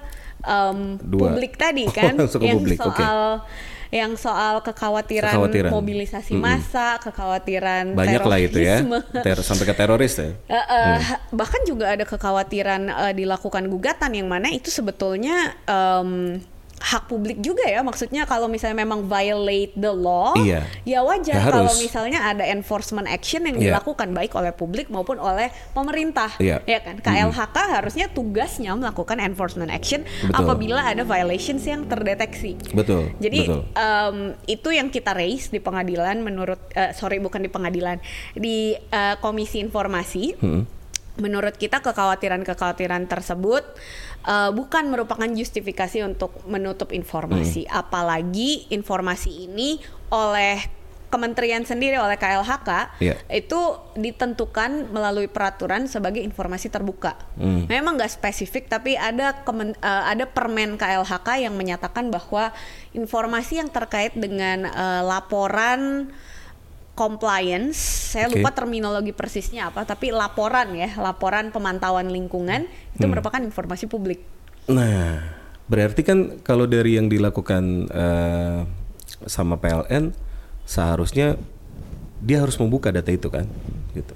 [1.04, 1.20] Dua.
[1.32, 3.44] publik tadi Oh, kan, yang publik, soal
[3.94, 5.70] yang soal kekhawatiran, Kekhawatiran.
[5.70, 6.42] mobilisasi Mm-mm.
[6.42, 8.82] massa, kekhawatiran Banyak lah itu ya.
[8.82, 9.22] terorisme.
[9.22, 10.34] Ter- sampai ke teroris ya.
[10.50, 10.98] Eh, eh,
[11.30, 16.42] bahkan juga ada kekhawatiran eh, dilakukan gugatan yang mana itu sebetulnya em,
[16.84, 20.68] hak publik juga ya maksudnya kalau misalnya memang violate the law Iya.
[20.84, 23.72] ya wajar Ya kalau misalnya ada enforcement action yang Iya.
[23.72, 26.60] dilakukan baik oleh publik maupun oleh pemerintah Iya.
[26.68, 30.36] ya kan KLHK harusnya tugasnya melakukan enforcement action Betul.
[30.36, 33.16] apabila ada violations yang terdeteksi Betul.
[33.16, 33.62] jadi betul.
[33.74, 38.04] em, itu yang kita raise di pengadilan menurut eh, sorry bukan di pengadilan
[38.36, 40.36] di eh, komisi informasi.
[40.36, 40.83] Hmm.
[41.14, 43.64] Menurut kita kekhawatiran-kekhawatiran tersebut
[44.24, 47.86] eh, bukan merupakan justifikasi untuk menutup informasi, Hmm.
[47.86, 49.78] apalagi informasi ini
[50.10, 50.64] oleh
[51.12, 53.14] kementerian sendiri oleh KLHK Iya.
[53.30, 53.60] itu
[53.94, 57.14] ditentukan melalui peraturan sebagai informasi terbuka.
[57.38, 57.70] Hmm.
[57.70, 62.50] Memang nggak spesifik, tapi ada kemen- eh, ada permen KLHK yang menyatakan bahwa
[62.98, 66.10] informasi yang terkait dengan eh, laporan
[66.94, 67.78] compliance,
[68.14, 68.38] saya Oke.
[68.38, 73.12] lupa terminologi persisnya apa, tapi laporan ya, laporan pemantauan lingkungan itu Hmm.
[73.18, 74.22] merupakan informasi publik.
[74.70, 75.26] Nah,
[75.66, 78.60] berarti kan kalau dari yang dilakukan eh,
[79.26, 80.14] sama PLN
[80.64, 81.36] seharusnya
[82.24, 83.50] dia harus membuka data itu kan,
[83.92, 84.14] gitu.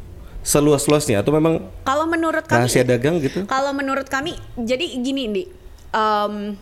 [0.47, 3.43] seluas-luasnya atau memang Kalau menurut kami rahasia dagang gitu?
[3.43, 5.43] Kalau menurut kami, jadi gini, Di.
[5.91, 6.55] Em,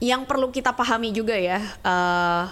[0.00, 2.44] yang perlu kita pahami juga ya, eh,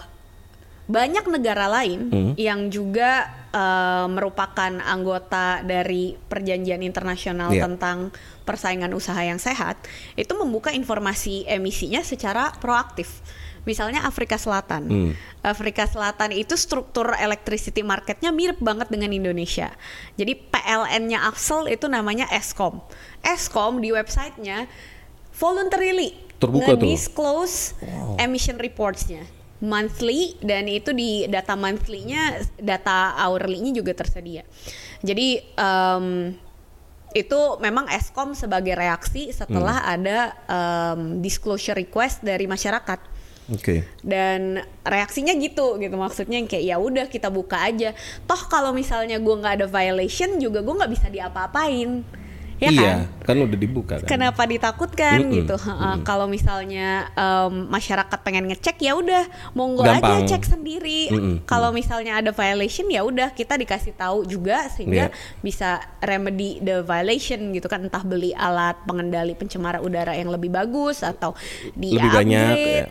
[0.88, 2.32] banyak negara lain Hmm.
[2.34, 7.64] yang juga eh, merupakan anggota dari perjanjian internasional Iya.
[7.64, 8.12] tentang
[8.44, 9.80] persaingan usaha yang sehat,
[10.16, 13.24] itu membuka informasi emisinya secara proaktif.
[13.64, 14.82] Misalnya Afrika Selatan.
[14.84, 15.12] Hmm.
[15.40, 19.72] Afrika Selatan itu struktur electricity marketnya mirip banget dengan Indonesia.
[20.16, 22.84] Jadi PLN-nya Afsel itu namanya Eskom.
[23.24, 24.68] Eskom di websitenya
[25.32, 26.84] voluntarily Terbuka tuh.
[26.84, 27.74] disclose
[28.20, 29.24] emission reports-nya
[29.58, 34.46] monthly dan itu di data monthly-nya, data hourly-nya juga tersedia.
[35.02, 36.34] Jadi em,
[37.16, 39.94] itu memang Eskom sebagai reaksi setelah Hmm.
[39.98, 43.00] ada em, disclosure request dari masyarakat
[43.48, 43.80] Oke.
[44.04, 47.96] dan reaksinya gitu gitu maksudnya yang kayak ya udah kita buka aja
[48.28, 52.04] toh kalau misalnya gua nggak ada violation juga gua nggak bisa diapa-apain
[52.58, 54.08] ya iya, kan kan udah dibuka kan.
[54.10, 56.02] kenapa ditakutkan Mm-mm, gitu Ha-ha.
[56.02, 60.26] kalau misalnya em, masyarakat pengen ngecek ya udah monggo Gampang.
[60.26, 65.06] aja cek sendiri Mm-mm, kalau misalnya ada violation ya udah kita dikasih tahu juga sehingga
[65.06, 65.38] Iya.
[65.38, 65.68] bisa
[66.02, 71.38] remedy the violation gitu kan entah beli alat pengendali pencemar udara yang lebih bagus atau
[71.72, 72.86] di Lebih banyak, ya.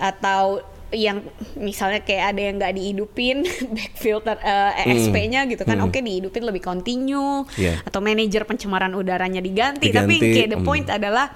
[0.00, 1.24] atau yang
[1.56, 5.88] misalnya kayak ada yang nggak dihidupin back filter eh, ESP-nya gitu kan Hmm.
[5.88, 7.80] oke dihidupin lebih continue Iya.
[7.82, 10.68] atau manajer pencemaran udaranya diganti, tapi Diganti, kayak the hmm.
[10.68, 11.32] point adalah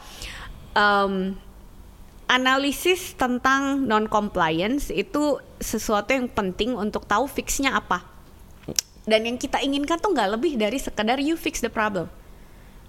[0.72, 1.34] em,
[2.26, 8.02] analisis tentang non compliance itu sesuatu yang penting untuk tahu fixnya apa
[9.06, 12.10] dan yang kita inginkan tuh nggak lebih dari sekedar you fix the problem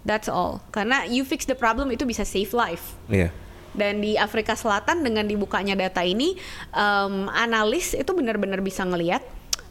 [0.01, 3.29] that's all karena you fix the problem itu bisa save life Iya.
[3.77, 6.33] Dan di Afrika Selatan dengan dibukanya data ini,
[6.73, 9.21] em, analis itu benar-benar bisa ngelihat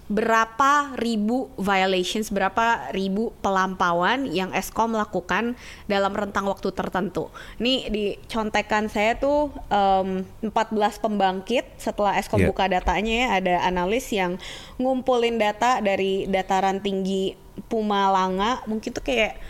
[0.06, 5.58] berapa ribu violations, berapa ribu pelampauan yang Eskom lakukan
[5.90, 7.26] dalam rentang waktu tertentu.
[7.58, 12.48] Ini di contekan saya tuh em, 14 pembangkit setelah Eskom Iya.
[12.54, 14.38] buka datanya ya ada analis yang
[14.78, 17.34] ngumpulin data dari dataran tinggi
[17.66, 19.40] Pumalanga, mungkin tuh kayak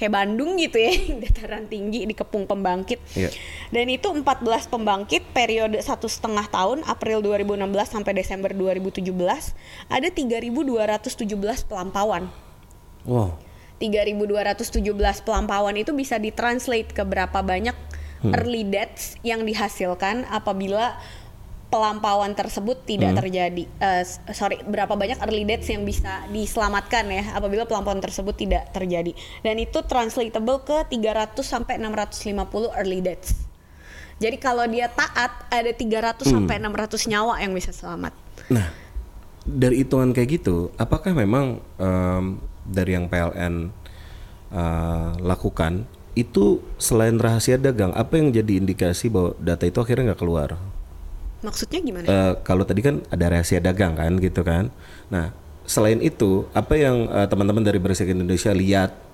[0.00, 0.96] kayak Bandung gitu ya,
[1.28, 2.96] dataran tinggi di kepung pembangkit.
[3.12, 3.28] Iya.
[3.68, 4.24] Dan itu 14
[4.72, 9.04] pembangkit periode satu setengah tahun April 2016 sampai Desember 2017
[9.92, 12.32] ada 3.217 pelampauan.
[13.04, 13.36] Wow.
[13.76, 14.80] 3.217
[15.24, 17.76] pelampauan itu bisa ditranslate ke berapa banyak
[18.24, 21.00] early deaths yang dihasilkan apabila
[21.70, 23.64] pelampauan tersebut tidak terjadi.
[23.78, 28.74] Eh, s- sorry, berapa banyak early deaths yang bisa diselamatkan ya apabila pelampauan tersebut tidak
[28.74, 29.14] terjadi.
[29.40, 33.38] Dan itu translatable ke 300 sampai 650 early deaths.
[34.20, 38.12] Jadi kalau dia taat ada 300 sampai 600 nyawa yang bisa selamat.
[38.52, 38.68] Nah,
[39.46, 43.72] dari hitungan kayak gitu, apakah memang em, dari yang PLN
[44.50, 50.20] eh, lakukan itu selain rahasia dagang, apa yang jadi indikasi bahwa data itu akhirnya nggak
[50.20, 50.58] keluar?
[51.40, 52.06] Maksudnya gimana?
[52.06, 54.68] Eh, kalau tadi kan ada rahasia dagang kan gitu kan.
[55.08, 55.32] Nah,
[55.64, 59.09] selain itu, apa yang eh, teman-teman dari Bersih Indonesia lihat?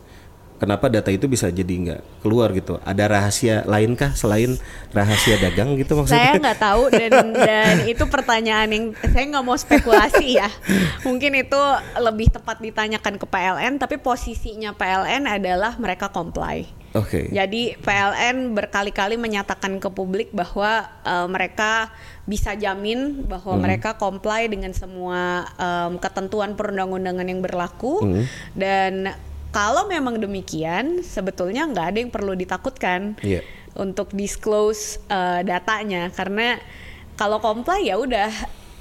[0.57, 2.81] Kenapa data itu bisa jadi nggak keluar gitu?
[2.81, 4.57] Ada rahasia lainkah selain
[4.89, 6.33] rahasia dagang gitu maksudnya?
[6.33, 10.49] Saya nggak tahu dan dan itu pertanyaan yang saya nggak mau spekulasi ya.
[11.07, 11.61] Mungkin itu
[12.01, 16.65] lebih tepat ditanyakan ke PLN, tapi posisinya PLN adalah mereka comply.
[16.97, 17.29] Oke.
[17.29, 21.93] Jadi PLN berkali-kali menyatakan ke publik bahwa eh, mereka
[22.25, 28.03] bisa jamin bahwa mereka comply dengan semua em, ketentuan perundang-undangan yang berlaku
[28.59, 29.15] dan
[29.57, 33.41] kalau memang demikian sebetulnya nggak ada yang perlu ditakutkan Iya.
[33.75, 36.61] untuk disclose eh, datanya karena
[37.17, 38.29] kalau comply ya udah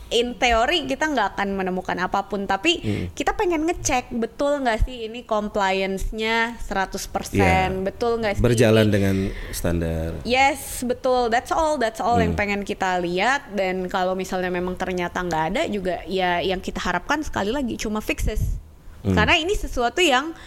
[0.08, 2.78] in teori kita nggak akan menemukan apa pun tapi
[3.12, 7.74] kita pengen ngecek betul nggak sih ini compliance-nya 100% Iya.
[7.82, 9.16] betul nggak sih Berjalan ini- dengan
[9.50, 10.14] standar.
[10.22, 11.34] Yes, betul.
[11.34, 11.76] That's all.
[11.76, 12.30] That's all Hmm.
[12.30, 13.50] yang pengen kita lihat.
[13.52, 17.98] Dan kalau misalnya memang ternyata nggak ada juga, ya yang kita harapkan sekali lagi cuma
[17.98, 18.62] fixes.
[19.02, 19.18] Hmm.
[19.18, 20.38] Karena ini sesuatu yang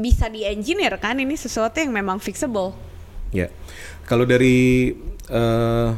[0.00, 1.16] bisa di engineer kan.
[1.20, 2.74] Ini sesuatu yang memang fixable.
[3.30, 3.46] Ya,
[4.10, 4.96] kalau dari
[5.30, 5.88] eh,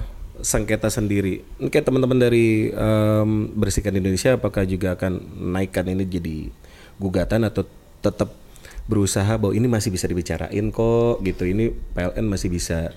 [0.43, 5.23] sengketa sendiri, kayak teman-teman dari em, Bersihkan Indonesia, apakah juga akan
[5.55, 6.37] naikkan ini jadi
[6.99, 7.65] gugatan atau
[8.03, 8.35] tetap
[8.91, 11.47] berusaha bahwa ini masih bisa dibicarain kok, gitu.
[11.47, 12.91] Ini PLN masih bisa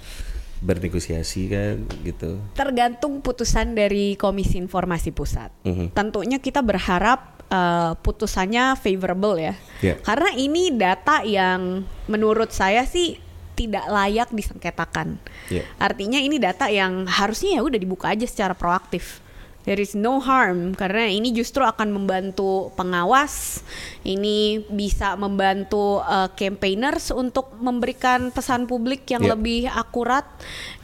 [0.66, 2.42] bernegosiasi kan, gitu.
[2.58, 5.54] Tergantung putusan dari Komisi Informasi Pusat.
[5.62, 5.86] Mhm.
[5.94, 9.56] Tentunya kita berharap eh, putusannya favorable ya.
[9.84, 9.96] Ya.
[10.02, 13.22] Karena ini data yang menurut saya sih
[13.56, 15.16] tidak layak disengketakan.
[15.48, 15.64] Ya.
[15.80, 19.24] Artinya ini data yang harusnya ya udah dibuka aja secara proaktif.
[19.66, 23.66] there is no harm karena ini justru akan membantu pengawas,
[24.06, 29.34] ini bisa membantu uh, campaigners untuk memberikan pesan publik yang Yeah.
[29.34, 30.22] lebih akurat,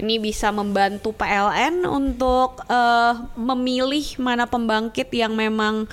[0.02, 5.86] ini bisa membantu PLN untuk uh, memilih mana pembangkit yang memang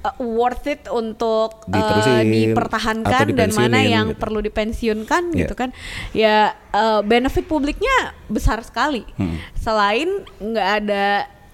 [0.00, 4.20] uh, worth it untuk uh, dipertahankan dan mana yang gitu.
[4.20, 5.38] perlu dipensiunkan Yeah.
[5.44, 5.70] gitu kan
[6.12, 6.36] ya
[6.70, 9.38] uh, benefit publiknya besar sekali Hmm.
[9.54, 10.08] selain
[10.38, 11.04] nggak ada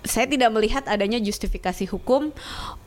[0.04, 2.28] saya tidak melihat adanya justifikasi hukum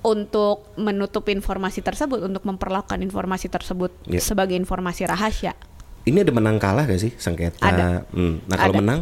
[0.01, 4.21] untuk menutup informasi tersebut untuk memperlakukan informasi tersebut Yeah.
[4.21, 5.57] sebagai informasi rahasia
[6.05, 7.59] Ini ada menang kalah gak sih sengketa?
[7.59, 8.07] Ada.
[8.15, 8.39] Hmm.
[8.47, 8.79] Nah kalau Ada.
[8.79, 8.99] menang,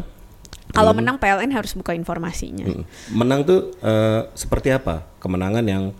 [0.73, 0.97] kalau Hmm.
[0.97, 2.81] menang PLN harus buka informasinya Hmm.
[3.13, 5.05] menang tuh eh, seperti apa?
[5.21, 5.93] Kemenangan yang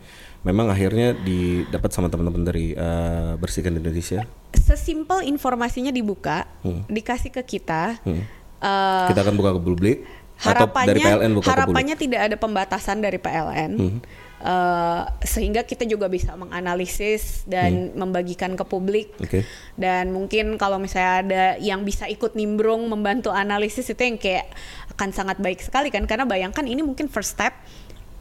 [0.46, 4.24] memang akhirnya didapat sama teman-teman dari eh, Bersihkan Indonesia.
[4.56, 6.48] sesimpel informasinya dibuka
[6.88, 8.24] dikasih ke kita Hmm.
[8.58, 9.98] uh, Kita akan buka ke publik
[10.36, 11.54] atau harapannya dari PLN buka ke publik.
[11.54, 14.00] harapannya tidak ada pembatasan dari PLN Hmm.
[14.38, 18.00] eh, sehingga kita juga bisa menganalisis dan Hmm.
[18.00, 19.44] membagikan ke publik Oke.
[19.76, 24.48] dan mungkin kalau misalnya ada yang bisa ikut nimbrung membantu analisis itu yang kayak
[24.92, 27.52] akan sangat baik sekali kan karena bayangkan ini mungkin first step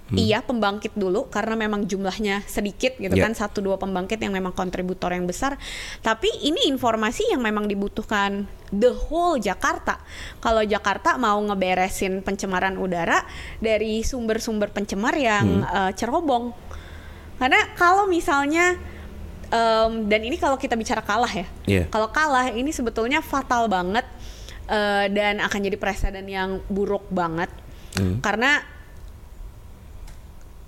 [0.04, 0.20] Hmm.
[0.20, 3.24] Iya pembangkit dulu karena memang jumlahnya sedikit gitu Ya.
[3.24, 5.56] kan satu dua pembangkit yang memang kontributor yang besar
[6.04, 9.96] tapi ini informasi yang memang dibutuhkan the whole Jakarta
[10.44, 13.24] kalau Jakarta mau ngeberesin pencemaran udara
[13.58, 15.88] dari sumber-sumber pencemar yang Hmm.
[15.88, 16.52] eh, cerobong
[17.40, 18.76] karena kalau misalnya
[19.48, 21.84] em, dan ini kalau kita bicara kalah ya Iya.
[21.88, 24.04] kalau kalah ini sebetulnya fatal banget
[24.68, 27.48] eh, dan akan jadi presiden yang buruk banget
[27.96, 28.20] Hmm.
[28.20, 28.60] karena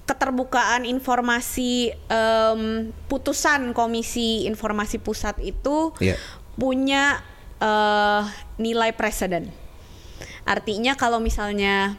[0.07, 6.15] keterbukaan informasi em, putusan Komisi Informasi Pusat itu Iya.
[6.55, 7.21] punya
[7.59, 8.23] eh,
[8.57, 9.51] nilai presiden.
[10.47, 11.99] Artinya kalau misalnya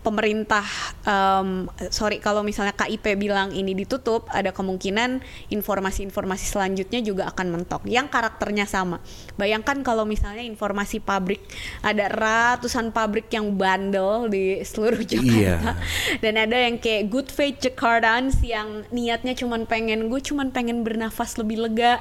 [0.00, 0.64] pemerintah,
[1.04, 5.20] em, sorry kalau misalnya KIP bilang ini ditutup, ada kemungkinan
[5.52, 7.84] informasi-informasi selanjutnya juga akan mentok.
[7.84, 8.98] Yang karakternya sama.
[9.36, 11.44] Bayangkan kalau misalnya informasi pabrik,
[11.84, 15.76] ada ratusan pabrik yang bandel di seluruh Jakarta,
[16.24, 21.36] dan ada yang kayak good faith Jakartans yang niatnya cuman pengen gue cuman pengen bernafas
[21.36, 22.00] lebih lega,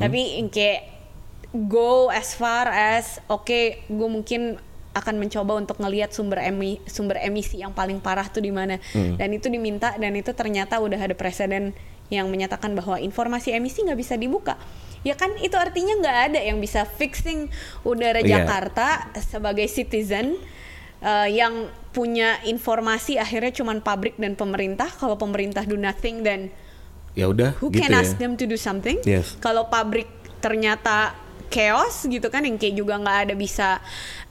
[0.00, 0.92] tapi yang kayak
[1.52, 4.56] go as far as oke gue mungkin
[4.92, 9.28] akan mencoba untuk ngelihat sumber emi sumber emisi yang paling parah tuh di mana dan
[9.32, 11.72] itu diminta dan itu ternyata udah ada presiden
[12.12, 14.60] yang menyatakan bahwa informasi emisi nggak bisa dibuka
[15.00, 17.48] ya kan itu artinya nggak ada yang bisa fixing
[17.82, 18.44] udara Iya.
[18.44, 20.36] Jakarta sebagai citizen
[21.00, 26.52] eh, yang punya informasi akhirnya cuman pabrik dan pemerintah kalau pemerintah do nothing dan
[27.12, 28.00] Ya udah who gitu can ya.
[28.00, 28.96] ask them to do something?
[29.04, 29.36] Yes.
[29.36, 30.08] Kalau pabrik
[30.40, 31.12] ternyata
[31.52, 33.78] chaos gitu kan yang kayak juga nggak ada bisa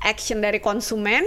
[0.01, 1.21] action dari konsumen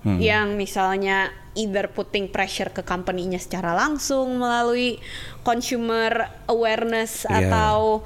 [0.00, 0.16] Hmm.
[0.16, 4.96] yang misalnya either putting pressure ke company-nya secara langsung melalui
[5.44, 7.52] consumer awareness Iya.
[7.52, 8.00] atau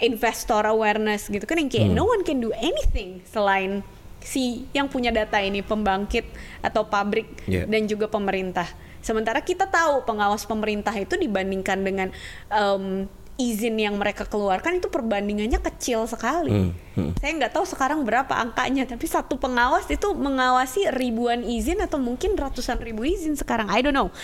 [0.00, 1.96] investor awareness gitu kan yang kayak Hmm.
[1.96, 3.84] no one can do anything selain
[4.24, 6.24] si yang punya data ini pembangkit
[6.64, 7.68] atau pabrik Iya.
[7.68, 8.64] dan juga pemerintah.
[9.04, 12.08] Sementara kita tahu pengawas pemerintah itu dibandingkan dengan
[12.48, 16.54] em, izin yang mereka keluarkan itu perbandingannya kecil sekali.
[16.54, 17.10] Hmm, hmm.
[17.18, 22.38] Saya nggak tahu sekarang berapa angkanya, tapi satu pengawas itu mengawasi ribuan izin atau mungkin
[22.38, 23.66] ratusan ribu izin sekarang.
[23.74, 24.14] I don't know.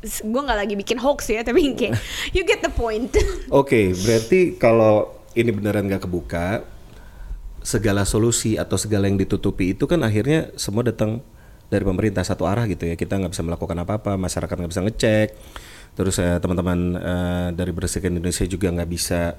[0.00, 2.00] Gue nggak lagi bikin hoax ya, tapi kayak
[2.36, 3.12] you get the point.
[3.52, 6.64] Oke, berarti kalau ini beneran nggak kebuka,
[7.60, 11.20] segala solusi atau segala yang ditutupi itu kan akhirnya semua datang
[11.68, 12.96] dari pemerintah satu arah gitu ya.
[12.96, 15.28] Kita nggak bisa melakukan apa-apa, masyarakat nggak bisa ngecek.
[15.98, 19.34] Terus eh, teman-teman eh, dari Bersihkan Indonesia juga nggak bisa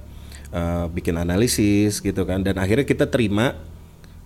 [0.52, 2.43] eh, bikin analisis gitu kan.
[2.43, 3.56] Dan akhirnya kita terima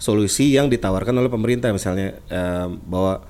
[0.02, 1.70] solusi yang ditawarkan oleh pemerintah.
[1.70, 3.22] Misalnya eh, bahwa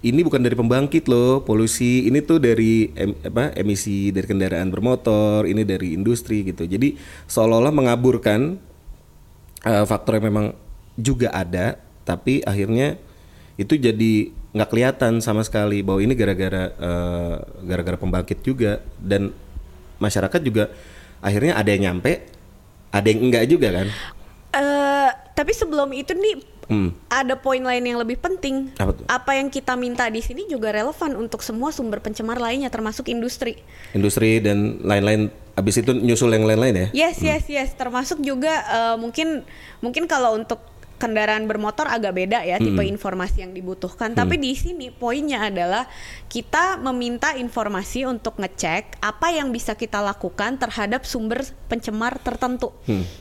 [0.00, 2.08] ini bukan dari pembangkit loh polusi.
[2.08, 6.64] Ini tuh dari em- apa emisi dari kendaraan bermotor ini dari industri gitu.
[6.64, 6.96] Jadi
[7.28, 8.56] seolah-olah mengaburkan
[9.68, 10.46] eh, faktor yang memang
[10.96, 12.96] juga ada tapi akhirnya
[13.60, 17.36] itu jadi nggak kelihatan sama sekali bahwa ini gara-gara eh,
[17.68, 19.32] gara-gara pembangkit juga dan
[19.98, 20.72] masyarakat juga
[21.20, 22.24] akhirnya ada yang nyampe
[22.88, 23.88] ada yang enggak juga kan
[24.48, 26.92] Eh, tapi sebelum itu nih Hmm.
[27.08, 28.68] ada poin lain yang lebih penting.
[28.76, 29.08] Apa tuh?
[29.08, 33.56] yang kita minta di sini juga relevan untuk semua sumber pencemar lainnya termasuk industri.
[33.96, 37.72] industri dan lain-lain abis itu nyusul yang lain-lain ya Yes, yes, yes.
[37.72, 39.48] Termasuk juga eh, mungkin
[39.80, 40.60] mungkin kalau untuk
[40.98, 44.12] kendaraan bermotor agak beda ya tipe informasi yang dibutuhkan.
[44.12, 45.86] Tapi di sini poinnya adalah
[46.26, 52.74] kita meminta informasi untuk ngecek apa yang bisa kita lakukan terhadap sumber pencemar tertentu.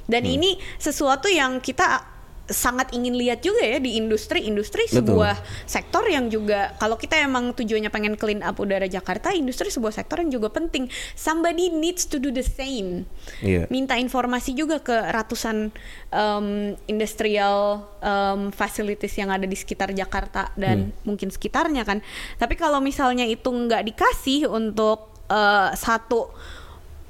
[0.10, 2.17] Dan ini sesuatu yang kita
[2.48, 5.36] sangat ingin lihat juga ya di industri industri sebuah
[5.68, 10.24] sektor yang juga kalau kita emang tujuannya pengen clean up udara Jakarta industri sebuah sektor
[10.24, 10.88] yang juga penting.
[11.14, 13.08] Somebody needs to do the same.
[13.44, 13.68] Iya.
[13.68, 15.70] minta informasi juga ke ratusan
[16.10, 22.00] um, industrial um, facilities yang ada di sekitar Jakarta dan mungkin sekitarnya kan.
[22.40, 26.32] Tapi kalau misalnya itu nggak dikasih untuk uh, satu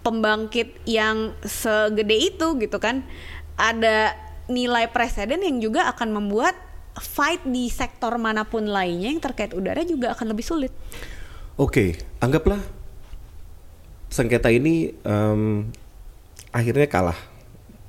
[0.01, 3.03] pembangkit yang segede itu gitu kan
[3.57, 6.55] ada nilai presiden yang juga akan membuat
[6.97, 10.73] fight di sektor mana pun lainnya yang terkait udara juga akan lebih sulit.
[11.57, 12.61] Oke, anggaplah
[14.07, 15.67] sengketa ini em,
[16.53, 17.17] akhirnya kalah,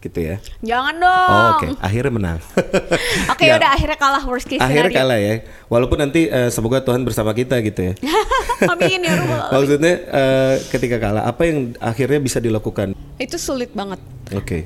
[0.02, 0.36] gitu ya.
[0.62, 1.28] Jangan dong.
[1.30, 2.38] Oh, Oke, akhirnya menang.
[3.32, 4.98] Oke, Nggak, udah akhirnya kalah worst case Akhirnya scenario.
[4.98, 5.34] kalah ya.
[5.66, 7.94] Walaupun nanti eh, semoga Tuhan bersama kita gitu ya.
[8.72, 9.48] Amin ya Rabbal.
[9.58, 12.94] Maksudnya eh, ketika kalah, apa yang akhirnya bisa dilakukan?
[13.18, 13.98] Itu sulit banget.
[14.34, 14.64] Oke.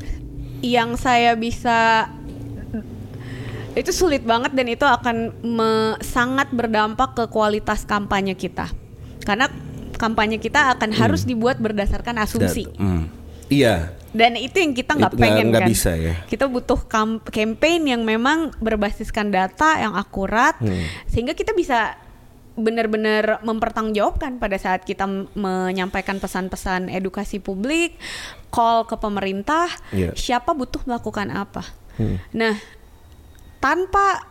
[0.63, 2.09] Yang saya bisa
[3.73, 8.69] itu sulit banget dan itu akan me- sangat berdampak ke kualitas kampanye kita.
[9.25, 9.49] Karena
[9.97, 12.69] kampanye kita akan harus dibuat berdasarkan asumsi.
[12.69, 13.05] Dat- hmm.
[13.49, 13.93] Iya.
[14.13, 15.69] Dan itu yang kita nggak pengen nggak kan.
[15.69, 16.15] bisa ya.
[16.29, 20.85] Kita butuh kam- campaign yang memang berbasiskan data yang akurat, Hmm.
[21.09, 21.97] sehingga kita bisa
[22.53, 27.97] benar-benar mempertanggungjawabkan pada saat kita menyampaikan pesan-pesan edukasi publik,
[28.49, 30.13] call ke pemerintah, Iya.
[30.13, 31.65] siapa butuh melakukan apa.
[31.97, 32.21] Hmm.
[32.33, 32.57] Nah,
[33.59, 34.29] tanpa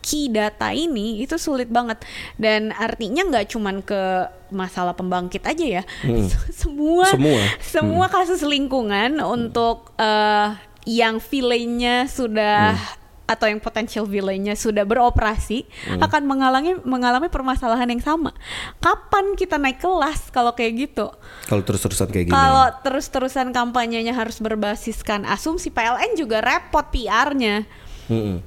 [0.00, 2.04] key data ini itu sulit banget
[2.36, 6.28] dan artinya nggak cuman ke masalah pembangkit aja ya Hmm.
[6.60, 7.40] semua Semua.
[7.64, 10.48] semua kasus lingkungan untuk eh,
[10.84, 12.76] yang villainnya sudah
[13.24, 15.64] atau yang potensial villainnya sudah beroperasi
[15.96, 18.36] akan mengalami mengalami permasalahan yang sama.
[18.80, 21.08] Kapan kita naik kelas kalau kayak gitu?
[21.48, 22.34] Kalau terus-terusan kayak gini.
[22.36, 27.64] Kalau terus-terusan kampanyenya harus berbasiskan asumsi PLN juga repot PR-nya.
[28.12, 28.44] Mm-mm.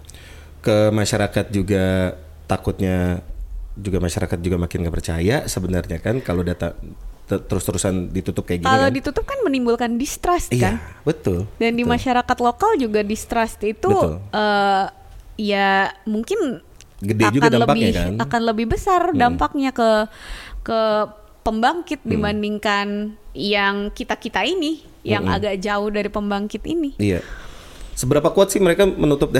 [0.62, 2.14] Ke masyarakat juga
[2.46, 3.26] takutnya
[3.78, 6.74] juga masyarakat juga makin nggak percaya sebenarnya kan kalau data
[7.28, 8.96] terus-terusan ditutup kayak gini Kalau kan.
[8.96, 11.04] ditutup kan menimbulkan distrust Iya, kan.
[11.04, 11.44] betul.
[11.60, 11.92] Dan di betul.
[11.94, 14.24] masyarakat lokal juga distrust itu Betul.
[14.32, 14.86] eh,
[15.38, 15.70] ya
[16.04, 16.64] mungkin
[16.98, 18.12] Gede akan juga dampaknya lebih kan?
[18.18, 19.90] akan lebih besar dampaknya ke
[20.64, 20.80] ke
[21.44, 22.10] pembangkit Hmm.
[22.10, 22.88] dibandingkan
[23.32, 25.36] yang kita-kita ini yang Hmm.
[25.38, 26.96] agak jauh dari pembangkit ini.
[26.98, 27.22] Iya.
[27.98, 29.34] Seberapa kuat sih mereka menutup?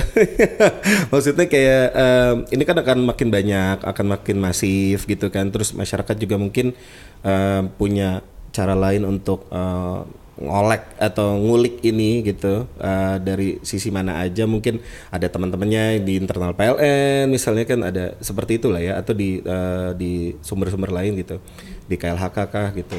[1.14, 5.54] Maksudnya kayak em, ini kan akan makin banyak, akan makin masif gitu kan.
[5.54, 6.74] Terus masyarakat juga mungkin
[7.22, 10.02] em, punya cara lain untuk eh,
[10.38, 16.54] ngolek atau ngulik ini gitu eh, dari sisi mana aja mungkin ada teman-temannya di internal
[16.54, 21.42] PLN misalnya kan ada seperti itulah ya atau di eh, di sumber-sumber lain gitu
[21.90, 22.98] di KLHK kah gitu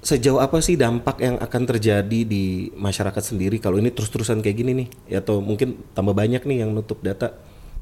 [0.00, 4.72] sejauh apa sih dampak yang akan terjadi di masyarakat sendiri kalau ini terus-terusan kayak gini
[4.76, 7.34] nih Ya, atau mungkin tambah banyak nih yang nutup data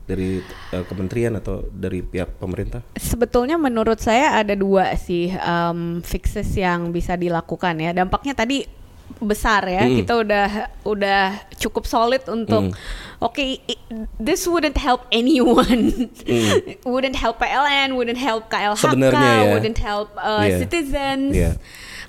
[0.02, 0.38] dari
[0.70, 6.88] eh, kementerian atau dari pihak pemerintah Sebetulnya menurut saya ada dua sih um, fixes yang
[6.88, 7.90] bisa dilakukan ya.
[7.92, 8.64] Dampaknya tadi
[9.18, 9.82] besar ya.
[9.82, 9.96] Mm.
[9.98, 10.48] Kita udah
[10.82, 11.22] udah
[11.58, 12.70] cukup solid untuk
[13.18, 13.82] oke i-
[14.16, 16.10] this wouldn't help anyone.
[16.86, 19.52] wouldn't help PLN, wouldn't help KLHK, Sebenarnya ya.
[19.52, 20.58] wouldn't help uh, Iya.
[20.62, 21.34] citizens.
[21.34, 21.52] Iya.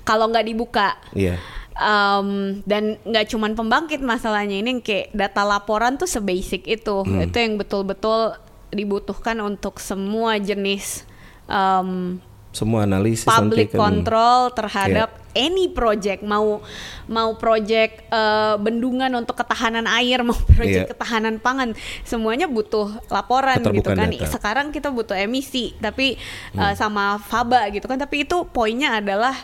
[0.08, 0.96] Kalau nggak dibuka.
[1.12, 1.36] iya
[1.78, 7.22] Um, dan nggak cuman pembangkit masalahnya ini yang kayak data laporan tuh sebasic itu Hmm.
[7.22, 8.34] itu yang betul-betul
[8.68, 11.06] dibutuhkan untuk semua jenis
[11.46, 12.18] um,
[12.50, 15.46] semua analisis public kan control terhadap Iya.
[15.46, 16.58] any project mau
[17.06, 20.90] mau project uh, bendungan untuk ketahanan air mau project Iya.
[20.90, 24.18] ketahanan pangan semuanya butuh laporan gitu kan data.
[24.18, 24.32] Hmm.
[24.34, 26.18] sekarang kita butuh emisi tapi
[26.54, 29.38] uh, sama faba gitu kan tapi itu poinnya adalah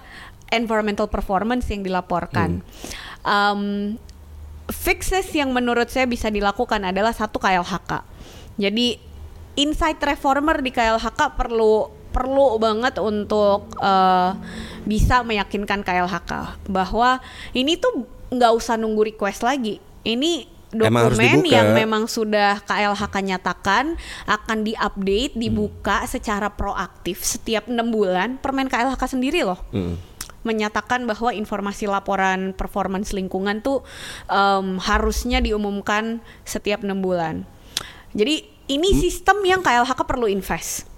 [0.54, 2.72] environmental performance yang dilaporkan Hmm.
[3.24, 3.62] Um,
[4.70, 8.04] fixes yang menurut saya bisa dilakukan adalah satu KLHK.
[8.56, 8.96] Jadi
[9.58, 14.30] insight reformer di KLHK perlu perlu banget untuk eh,
[14.86, 17.18] bisa meyakinkan KLHK bahwa
[17.52, 19.82] ini tuh nggak usah nunggu request lagi.
[20.06, 28.38] Ini dokumen yang memang sudah KLHK nyatakan akan diupdate, dibuka secara proaktif setiap enam bulan.
[28.38, 30.13] Permen KLHK sendiri loh Mm.
[30.44, 33.83] Menyatakan bahwa informasi laporan performance lingkungan tuh
[34.30, 37.48] em, harusnya diumumkan setiap enam bulan.
[38.14, 40.88] Jadi ini sistem yang KLHK perlu invest.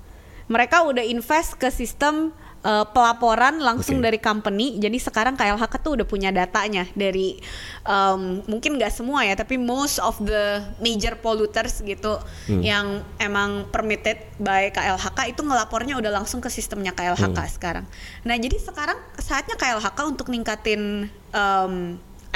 [0.47, 2.31] Mereka udah invest ke sistem
[2.67, 4.11] eh, pelaporan langsung Oke.
[4.11, 4.83] dari company.
[4.83, 7.39] Jadi sekarang KLHK tuh udah punya datanya dari
[7.87, 12.19] em, mungkin nggak semua ya, tapi most of the major polluters gitu
[12.51, 17.87] yang emang permitted by KLHK itu ngelapornya udah langsung ke sistemnya KLHK sekarang.
[18.27, 21.75] Nah jadi sekarang saatnya KLHK untuk ningkatin em,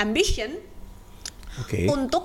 [0.01, 0.57] ambition
[1.61, 2.25] oke untuk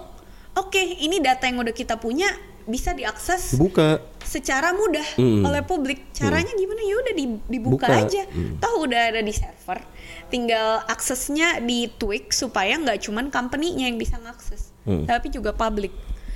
[0.56, 2.32] oke ini data yang udah kita punya
[2.66, 4.02] bisa diakses Buka.
[4.20, 5.46] secara mudah Mm.
[5.46, 6.10] oleh publik.
[6.12, 6.82] Caranya gimana?
[6.82, 8.02] Ya udah di- dibuka Buka.
[8.02, 8.26] aja.
[8.58, 9.80] Tahu udah ada di server.
[10.28, 15.06] Tinggal aksesnya di tweak supaya nggak cuman company-nya yang bisa ngakses, Mm.
[15.06, 15.94] tapi juga publik.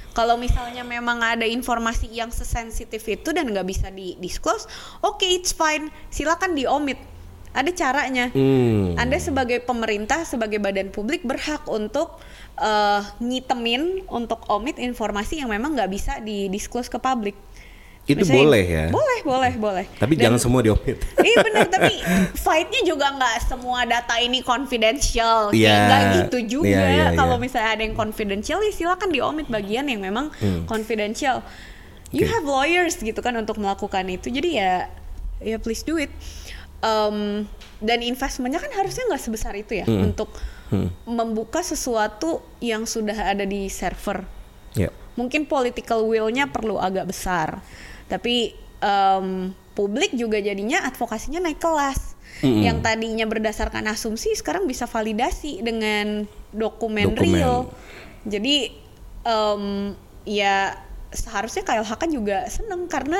[0.10, 4.66] Kalau misalnya memang ada informasi yang sesensitif itu dan nggak bisa di disclose,
[5.00, 6.98] oke it's fine, silakan di omit.
[7.50, 8.30] Ada caranya.
[8.30, 8.94] Hmm.
[8.94, 12.22] Anda sebagai pemerintah, sebagai badan publik berhak untuk
[12.56, 17.34] eh, ngitemin untuk omit informasi yang memang nggak bisa di disclose ke publik.
[18.04, 18.86] Itu Misalnya- boleh ya.
[18.90, 19.86] Boleh, boleh, boleh.
[19.96, 20.98] Tapi Dan- jangan semua diomit.
[21.16, 21.94] Iya benar, tapi
[22.36, 25.70] fightnya juga nggak semua data ini confidential, Iya.
[25.70, 26.74] kayak nggak gitu juga.
[26.74, 27.44] Iya, iya, Kalau iya.
[27.44, 30.34] misalnya ada yang confidential, ya silakan diomit bagian yang memang
[30.66, 31.46] confidential.
[32.10, 32.28] You Hmm.
[32.28, 32.34] Oke.
[32.34, 34.74] have lawyers gitu kan untuk melakukan itu, jadi ya,
[35.40, 36.10] ya please do it.
[36.80, 37.44] Um,
[37.84, 40.12] dan investmentnya kan harusnya nggak sebesar itu ya Hmm.
[40.12, 40.32] untuk
[41.04, 44.24] membuka sesuatu yang sudah ada di server
[44.78, 44.88] Ya.
[45.18, 47.60] mungkin political will-nya perlu agak besar
[48.06, 52.16] tapi em, publik juga jadinya advokasinya naik kelas
[52.46, 52.62] Mm-mm.
[52.64, 57.18] yang tadinya berdasarkan asumsi sekarang bisa validasi dengan dokumen, Dokumen.
[57.18, 57.58] real
[58.24, 58.72] jadi
[59.26, 59.64] em,
[60.24, 60.78] ya
[61.10, 63.18] seharusnya KLHK juga seneng karena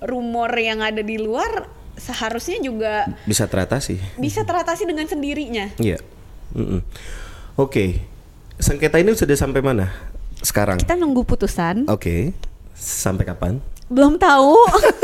[0.00, 4.02] rumor yang ada di luar seharusnya juga Bisa teratasi.
[4.16, 6.02] bisa teratasi dengan sendirinya Iya.
[6.52, 6.82] Mm-mm.
[7.54, 8.02] Oke.
[8.58, 9.86] Sengketa ini sudah sampai mana
[10.38, 10.76] sekarang?
[10.76, 12.34] kita nunggu putusan Oke.
[12.74, 13.62] Sampai kapan?
[13.86, 14.56] belum tahu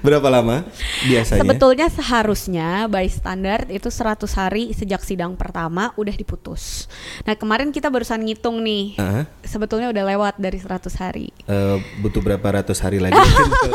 [0.00, 0.66] Berapa lama
[1.04, 1.40] biasanya?
[1.40, 4.02] Sebetulnya seharusnya by standar itu 100
[4.32, 6.86] hari sejak sidang pertama udah diputus.
[7.22, 8.96] Nah, kemarin kita barusan ngitung nih.
[8.96, 11.28] Ah, Sebetulnya udah lewat dari 100 hari.
[11.44, 13.72] eh, butuh berapa ratus hari lagi untuk,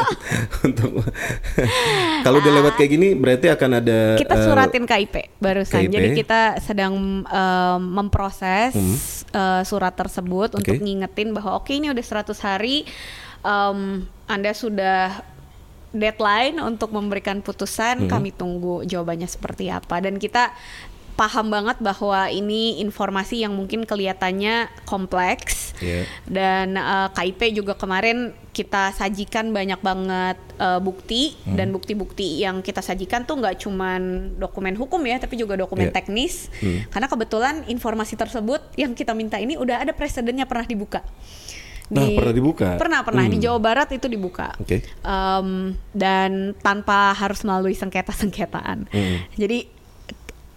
[0.63, 0.91] untuk
[2.21, 5.81] kalau udah lewat kayak gini berarti akan ada Kita eh, suratin KIP barusan.
[5.83, 5.91] KIP.
[5.91, 6.93] Jadi kita sedang
[7.23, 8.73] em, memproses
[9.29, 10.73] eh, surat tersebut untuk Hmm.
[10.73, 10.83] Oke.
[10.83, 12.83] ngingetin bahwa oke ini udah 100 hari
[13.41, 13.79] em,
[14.25, 15.23] Anda sudah
[15.91, 18.09] deadline untuk memberikan putusan, Hmm.
[18.09, 20.51] kami tunggu jawabannya seperti apa dan kita
[21.15, 26.05] paham banget bahwa ini informasi yang mungkin kelihatannya kompleks Iya.
[26.29, 31.57] dan eh, KIP juga kemarin kita sajikan banyak banget eh, bukti Hmm.
[31.57, 34.01] dan bukti-bukti yang kita sajikan tuh nggak cuman
[34.37, 35.95] dokumen hukum ya tapi juga dokumen Iya.
[35.97, 36.85] teknis Hmm.
[36.89, 41.01] karena kebetulan informasi tersebut yang kita minta ini udah ada presidennya pernah dibuka
[41.87, 42.69] Nah, pernah dibuka?
[42.75, 43.45] pernah pernah di Hmm.
[43.47, 44.83] Jawa Barat itu dibuka Oke.
[44.83, 45.49] Em,
[45.95, 49.17] dan tanpa harus melalui sengketa-sengketaan Hmm.
[49.33, 49.71] jadi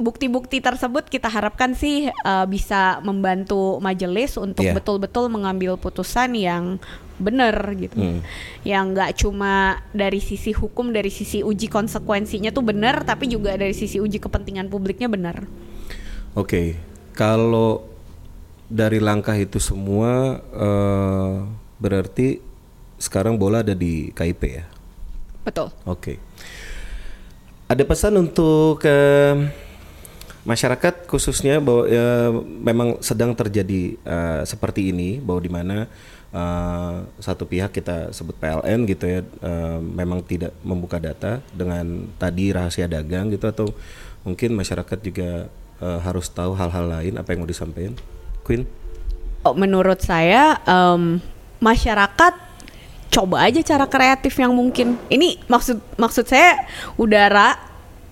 [0.01, 4.72] bukti-bukti tersebut kita harapkan sih uh, bisa membantu majelis untuk Iya.
[4.72, 6.81] betul-betul mengambil putusan yang
[7.20, 8.24] benar gitu, Hmm.
[8.64, 13.76] yang nggak cuma dari sisi hukum, dari sisi uji konsekuensinya tuh benar, tapi juga dari
[13.76, 15.45] sisi uji kepentingan publiknya benar.
[16.33, 16.81] Oke,
[17.12, 17.89] kalau
[18.70, 21.34] dari langkah itu semua eh,
[21.82, 22.38] berarti
[23.02, 24.64] sekarang bola ada di KIP ya.
[25.42, 25.74] Betul.
[25.82, 26.22] Oke.
[27.66, 29.34] Ada pesan untuk eh,
[30.46, 32.30] masyarakat khususnya bahwa ya,
[32.62, 35.76] memang sedang terjadi eh, seperti ini bahwa di mana
[36.30, 42.54] eh, satu pihak kita sebut PLN gitu ya eh, memang tidak membuka data dengan tadi
[42.54, 43.66] rahasia dagang gitu atau
[44.22, 45.50] mungkin masyarakat juga
[45.82, 47.98] eh, harus tahu hal-hal lain apa yang mau disampaikan
[48.45, 48.80] Queen
[49.41, 51.16] Oh, menurut saya em,
[51.64, 52.34] masyarakat
[53.09, 55.01] coba aja cara kreatif yang mungkin.
[55.09, 56.68] Ini maksud maksud saya
[57.01, 57.57] udara,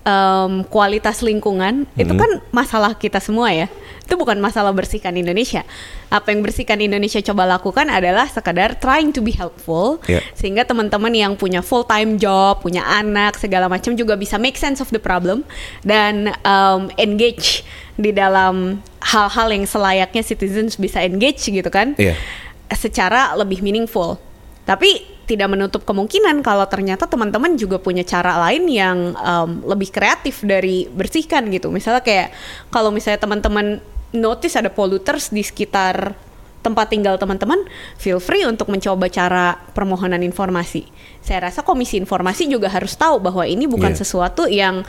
[0.03, 3.67] em, kualitas lingkungan itu kan masalah kita semua ya.
[4.09, 5.61] Itu bukan masalah bersihkan Indonesia.
[6.09, 10.25] Apa yang bersihkan Indonesia coba lakukan adalah sekadar trying to be helpful Ya.
[10.33, 14.81] sehingga teman-teman yang punya full time job, punya anak segala macam juga bisa make sense
[14.81, 15.45] of the problem
[15.85, 17.61] dan em, engage
[17.99, 22.15] di dalam hal-hal yang selayaknya citizens bisa engage gitu kan Iya.
[22.71, 24.17] secara lebih meaningful
[24.69, 30.45] tapi tidak menutup kemungkinan kalau ternyata teman-teman juga punya cara lain yang em, lebih kreatif
[30.45, 31.73] dari bersihkan gitu.
[31.73, 32.29] Misalnya kayak
[32.69, 33.81] kalau misalnya teman-teman
[34.13, 36.13] notice ada polluters di sekitar
[36.59, 37.63] tempat tinggal teman-teman,
[37.95, 40.83] feel free untuk mencoba cara permohonan informasi.
[41.23, 43.99] Saya rasa Komisi Informasi juga harus tahu bahwa ini bukan Iya.
[44.03, 44.83] sesuatu yang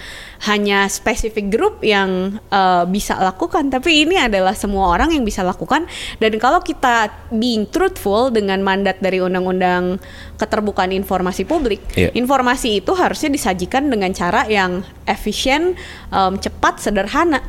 [0.50, 5.86] hanya spesifik grup yang uh, bisa lakukan, tapi ini adalah semua orang yang bisa lakukan.
[6.18, 10.02] Dan kalau kita being truthful dengan mandat dari Undang-Undang
[10.40, 12.10] Keterbukaan Informasi Publik, Iya.
[12.16, 15.78] informasi itu harusnya disajikan dengan cara yang efisien,
[16.10, 17.42] um, cepat, sederhana.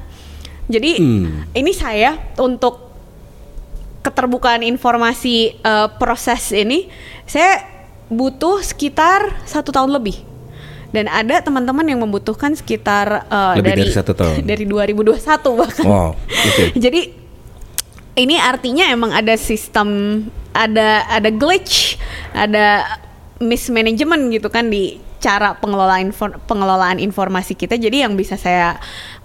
[0.69, 1.47] Jadi Hmm.
[1.57, 2.91] ini saya untuk
[4.02, 6.89] keterbukaan informasi eh, proses ini
[7.30, 7.64] saya
[8.12, 10.20] butuh sekitar satu tahun lebih
[10.91, 14.36] dan ada teman-teman yang membutuhkan sekitar eh, Lebih dari dari satu tahun.
[14.52, 16.64] dari 2021 bahkan Wow, oke.
[16.84, 17.02] jadi
[18.20, 20.20] ini artinya emang ada sistem
[20.52, 21.95] ada ada glitch,
[22.36, 22.99] ada
[23.39, 27.80] mismanagement gitu kan di cara pengelolaan infor, pengelolaan informasi kita.
[27.80, 28.76] Jadi yang bisa saya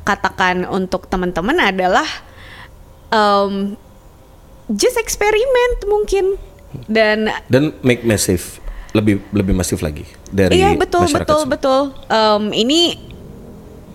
[0.06, 2.06] katakan untuk teman-teman adalah
[3.10, 3.74] um,
[4.72, 6.24] just eksperimen mungkin
[6.90, 8.58] dan dan make massive
[8.92, 11.52] lebih lebih masif lagi dari iya betul betul semua.
[11.52, 12.96] betul um, ini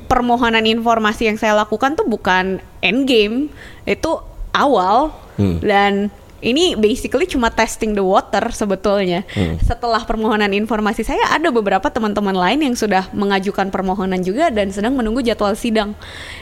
[0.07, 3.47] permohonan informasi yang saya lakukan tuh bukan end game
[3.87, 4.11] itu
[4.51, 5.57] awal Hmm.
[5.63, 5.93] dan
[6.41, 9.21] ini basically cuma testing the water sebetulnya.
[9.31, 9.61] Hmm.
[9.61, 14.97] Setelah permohonan informasi saya ada beberapa teman-teman lain yang sudah mengajukan permohonan juga dan sedang
[14.97, 15.93] menunggu jadwal sidang.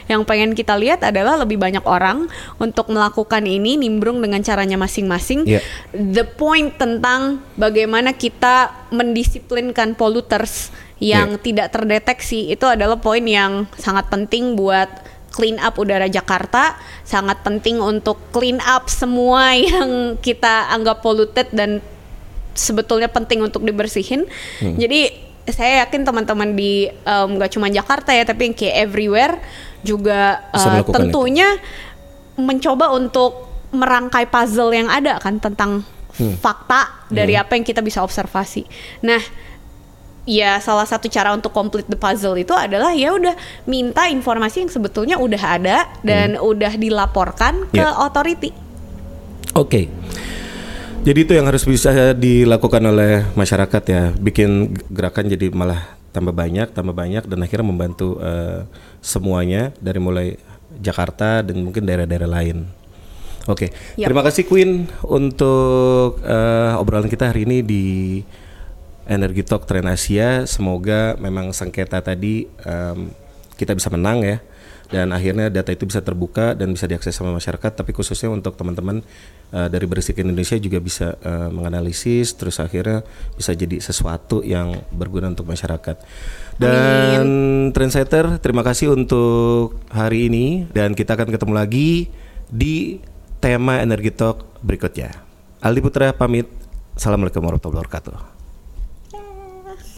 [0.08, 2.26] Yang pengen kita lihat adalah lebih banyak orang
[2.56, 5.44] untuk melakukan ini nimbrung dengan caranya masing-masing.
[5.44, 5.60] Iya.
[5.92, 11.40] The point tentang bagaimana kita mendisiplinkan polluters yang Iya.
[11.40, 14.88] tidak terdeteksi itu adalah poin yang sangat penting buat
[15.30, 16.74] clean up udara Jakarta
[17.06, 21.82] sangat penting untuk clean up semua yang kita anggap polluted dan
[22.54, 24.26] sebetulnya penting untuk dibersihin.
[24.60, 24.76] Hmm.
[24.76, 29.34] Jadi saya yakin teman-teman di em, nggak cuma Jakarta ya tapi yang kayak everywhere
[29.80, 31.48] juga melakukan tentunya
[32.36, 36.34] mencoba untuk merangkai puzzle yang ada kan tentang Hmm.
[36.36, 38.66] fakta dari apa yang kita bisa observasi.
[39.06, 39.22] Nah,
[40.24, 44.70] ya salah satu cara untuk complete the puzzle itu adalah ya udah minta informasi yang
[44.70, 47.92] sebetulnya udah ada dan udah dilaporkan ke Ya.
[47.96, 48.52] authority.
[49.56, 49.88] Oke.
[51.00, 56.76] Jadi itu yang harus bisa dilakukan oleh masyarakat ya, bikin gerakan jadi malah tambah banyak,
[56.76, 58.68] tambah banyak dan akhirnya membantu eh,
[59.00, 60.36] semuanya dari mulai
[60.76, 62.68] Jakarta dan mungkin daerah-daerah lain.
[63.48, 64.12] Oke, Yap.
[64.12, 67.84] terima kasih Queen untuk eh, obrolan kita hari ini di
[69.08, 70.44] Energi Talk Tren Asia.
[70.44, 73.12] Semoga memang sengketa tadi em,
[73.56, 74.40] kita bisa menang ya
[74.90, 77.70] dan akhirnya data itu bisa terbuka dan bisa diakses sama masyarakat.
[77.78, 79.00] Tapi khususnya untuk teman-teman
[79.54, 83.06] eh, dari Bersihkan Indonesia juga bisa eh, menganalisis terus akhirnya
[83.38, 85.96] bisa jadi sesuatu yang berguna untuk masyarakat.
[86.58, 87.26] Dan
[87.72, 92.10] Trendsetter, terima kasih untuk hari ini dan kita akan ketemu lagi
[92.50, 92.98] di
[93.38, 95.14] tema Energi Talk berikutnya.
[95.62, 96.50] Aldi Putra pamit.
[96.98, 98.39] Assalamualaikum warahmatullahi wabarakatuh.